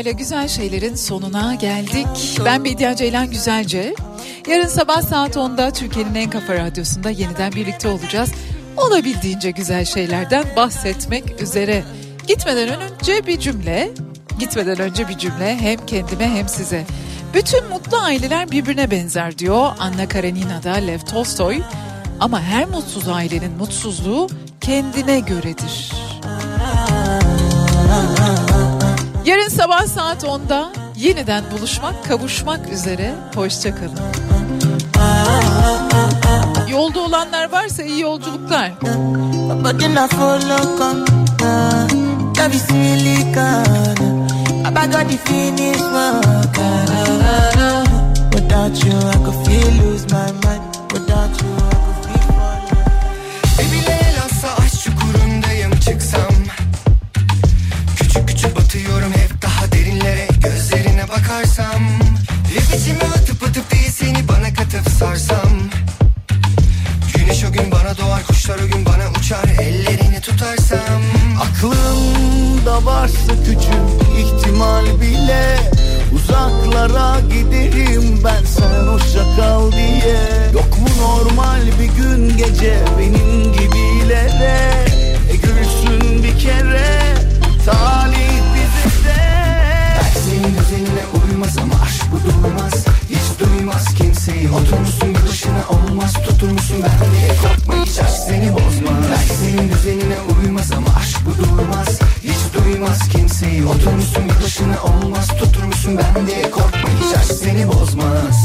İle 0.03 0.13
güzel 0.13 0.49
şeylerin 0.49 0.95
sonuna 0.95 1.55
geldik. 1.55 2.41
Ben 2.45 2.65
Bedia 2.65 2.97
Ceylan 2.97 3.31
Güzelce. 3.31 3.95
Yarın 4.49 4.67
sabah 4.67 5.03
saat 5.03 5.37
10'da 5.37 5.71
Türkiye'nin 5.71 6.15
en 6.15 6.31
kafa 6.31 6.55
radyosunda 6.55 7.11
yeniden 7.11 7.53
birlikte 7.53 7.89
olacağız. 7.89 8.31
Olabildiğince 8.77 9.51
güzel 9.51 9.85
şeylerden 9.85 10.45
bahsetmek 10.57 11.43
üzere. 11.43 11.85
Gitmeden 12.27 12.69
önce 12.81 13.27
bir 13.27 13.41
cümle, 13.41 13.91
gitmeden 14.39 14.79
önce 14.79 15.09
bir 15.09 15.19
cümle 15.19 15.57
hem 15.57 15.87
kendime 15.87 16.29
hem 16.29 16.49
size. 16.49 16.85
Bütün 17.35 17.69
mutlu 17.69 17.97
aileler 17.97 18.51
birbirine 18.51 18.91
benzer 18.91 19.39
diyor 19.39 19.71
Anna 19.79 20.09
Karenina'da 20.09 20.73
Lev 20.73 20.99
Tolstoy. 20.99 21.63
Ama 22.21 22.41
her 22.41 22.67
mutsuz 22.69 23.09
ailenin 23.09 23.53
mutsuzluğu 23.53 24.29
kendine 24.61 25.21
göredir. 25.21 25.93
Yarın 29.27 29.49
sabah 29.49 29.87
saat 29.87 30.25
10'da 30.25 30.73
yeniden 30.97 31.45
buluşmak, 31.51 32.05
kavuşmak 32.09 32.69
üzere. 32.73 33.15
Hoşçakalın. 33.35 33.99
Yolda 36.71 37.01
olanlar 37.01 37.53
varsa 37.53 37.83
iyi 37.83 38.01
yolculuklar. 38.01 38.73
Without 48.33 48.85
you 48.85 48.93
I 48.93 49.17
could 49.25 49.47
feel 49.47 49.73
lose 49.83 50.07
my 50.13 50.31
mind 50.45 50.63
Without 50.93 51.43
you 51.43 51.52
içime 62.77 63.05
atıp 63.05 63.43
atıp 63.43 63.71
değil 63.71 63.91
seni 63.91 64.29
bana 64.29 64.55
katıp 64.55 64.93
sarsam. 64.99 65.53
Güneş 67.15 67.45
o 67.45 67.53
gün 67.53 67.71
bana 67.71 67.99
doğar 67.99 68.27
kuşlar 68.27 68.59
o 68.59 68.67
gün 68.67 68.87
bana 68.87 69.11
uçar 69.19 69.45
Ellerini 69.61 70.21
tutarsam. 70.21 71.03
Aklımda 71.41 72.85
varsa 72.87 73.33
küçük 73.45 74.19
ihtimal 74.19 75.01
bile 75.01 75.59
Uzaklara 76.15 77.21
giderim 77.21 78.21
ben 78.25 78.45
sen 78.45 78.87
hoşça 78.87 79.37
kal 79.37 79.73
diye. 79.73 80.17
Yok 80.55 80.79
mu 80.79 80.89
normal 81.03 81.61
bir 81.81 82.03
gün 82.03 82.37
gece 82.37 82.79
benim 82.99 83.53
gibilere? 83.53 84.87
E 85.33 85.37
gülsün 85.37 86.23
bir 86.23 86.39
kere 86.39 87.15
talih 87.67 88.52
senin 90.73 90.85
düzenine 90.85 91.03
uymaz 91.33 91.59
ama 91.59 91.75
aşk 91.83 92.03
bu 92.13 92.17
durmaz. 92.25 92.85
Hiç 93.11 93.41
duymaz 93.41 93.95
kimseyi 93.95 94.51
Otur 94.51 94.79
musun 94.79 95.15
bir 95.15 95.29
başına 95.29 95.65
olmaz. 95.69 96.13
Tutur 96.13 96.51
musun 96.51 96.77
ben 96.83 97.11
diye 97.13 97.29
korkma 97.29 97.85
hiç 97.85 97.99
aşk 97.99 98.19
seni 98.29 98.53
bozmaz. 98.53 99.05
Belki 99.11 99.35
senin 99.35 99.69
düzenine 99.73 100.17
uymaz 100.21 100.73
ama 100.73 100.87
aşk 100.99 101.19
bu 101.27 101.43
durmaz. 101.43 102.01
Hiç 102.25 102.55
duymaz 102.55 103.09
kimseyi 103.09 103.67
Otur 103.67 103.93
musun 103.93 104.25
bir 104.25 104.45
başına 104.45 104.83
olmaz. 104.83 105.29
Tutur 105.29 105.65
musun 105.65 105.99
ben 105.99 106.27
diye 106.27 106.51
korkma 106.51 106.89
hiç 107.01 107.17
aşk 107.17 107.33
seni 107.33 107.69
bozmaz 107.69 108.37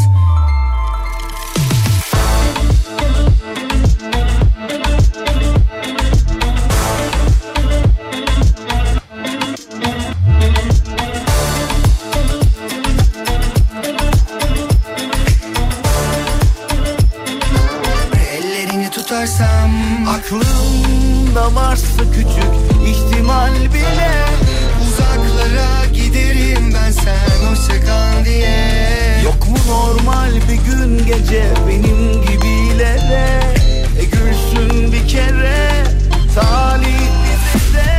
varsa 21.56 22.04
küçük 22.14 22.54
ihtimal 22.88 23.54
bile. 23.74 24.12
Uzaklara 24.88 25.86
giderim 25.94 26.74
ben 26.74 26.92
sen 26.92 27.50
hoşça 27.50 27.86
kal 27.86 28.26
diye. 28.26 29.22
Yok 29.24 29.48
mu 29.50 29.58
normal 29.68 30.32
bir 30.36 30.72
gün 30.72 30.98
gece 31.06 31.46
benim 31.68 32.22
gibilere? 32.22 33.54
E 34.00 34.04
gülsün 34.04 34.92
bir 34.92 35.08
kere 35.08 35.84
talih 36.36 37.08
bize 37.54 37.94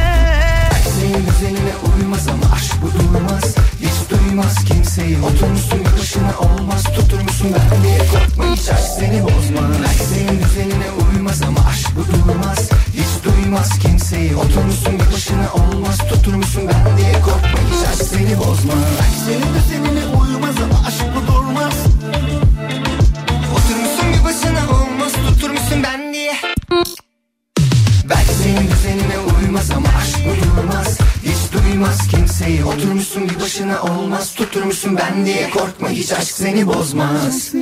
Senin 1.00 1.26
düzenine 1.26 1.72
uymaz 1.96 2.28
ama 2.28 2.54
aşk 2.54 2.74
bu 2.82 2.86
durmaz 2.98 3.54
Hiç 3.80 4.10
duymaz 4.10 4.64
kimseyi. 4.64 5.18
Oturmuşsun 5.18 5.80
başına? 6.00 6.38
Olmaz. 6.38 6.84
Tuturmuşsun 6.84 7.46
ben 7.54 7.82
diye 7.84 7.98
korkma 7.98 8.44
hiç 8.54 8.68
aşk 8.68 8.88
seni 8.98 9.22
bozmaz. 9.22 9.96
Senin 10.14 10.42
düzenine 10.42 10.86
uymaz 11.14 11.42
ama 11.42 11.60
aşk 11.70 11.88
bu 11.96 12.02
durmaz 12.12 12.68
Hiç 12.94 13.17
duymaz 13.42 13.78
kimseyi. 13.78 14.36
Oturmuşsun 14.36 14.94
bir 14.94 15.12
başına 15.12 15.52
olmaz. 15.52 15.98
Tuturmuşsun 15.98 16.62
ben 16.68 16.98
diye 16.98 17.12
korkma. 17.12 17.58
Hiç 17.70 17.88
aşk 17.88 18.02
seni 18.02 18.38
bozmaz 18.38 18.84
Senin 19.26 19.54
düzenine 19.54 20.06
uymaz 20.06 20.56
ama 20.64 20.86
aşk 20.88 21.04
bu 21.16 21.32
durmaz? 21.32 21.74
Oturmuşsun 23.56 24.12
bir 24.12 24.24
başına 24.24 24.80
olmaz. 24.80 25.12
Tuturmuşsun 25.28 25.82
ben 25.82 26.12
diye. 26.12 26.34
Belki 28.10 28.34
senin 28.42 28.70
düzenine 28.70 29.18
uymaz 29.18 29.70
ama 29.70 29.88
aşk 30.02 30.18
durmaz? 30.56 30.98
Hiç 31.24 31.52
duymaz 31.52 32.08
kimseyi. 32.08 32.64
Oturmuşsun 32.64 33.28
bir 33.28 33.40
başına 33.40 33.82
olmaz. 33.82 34.34
Tuturmuşsun 34.34 34.96
ben 34.96 35.26
diye 35.26 35.50
korkma. 35.50 35.90
Hiç 35.90 36.12
aşk 36.12 36.30
seni 36.30 36.66
bozmaz 36.66 37.52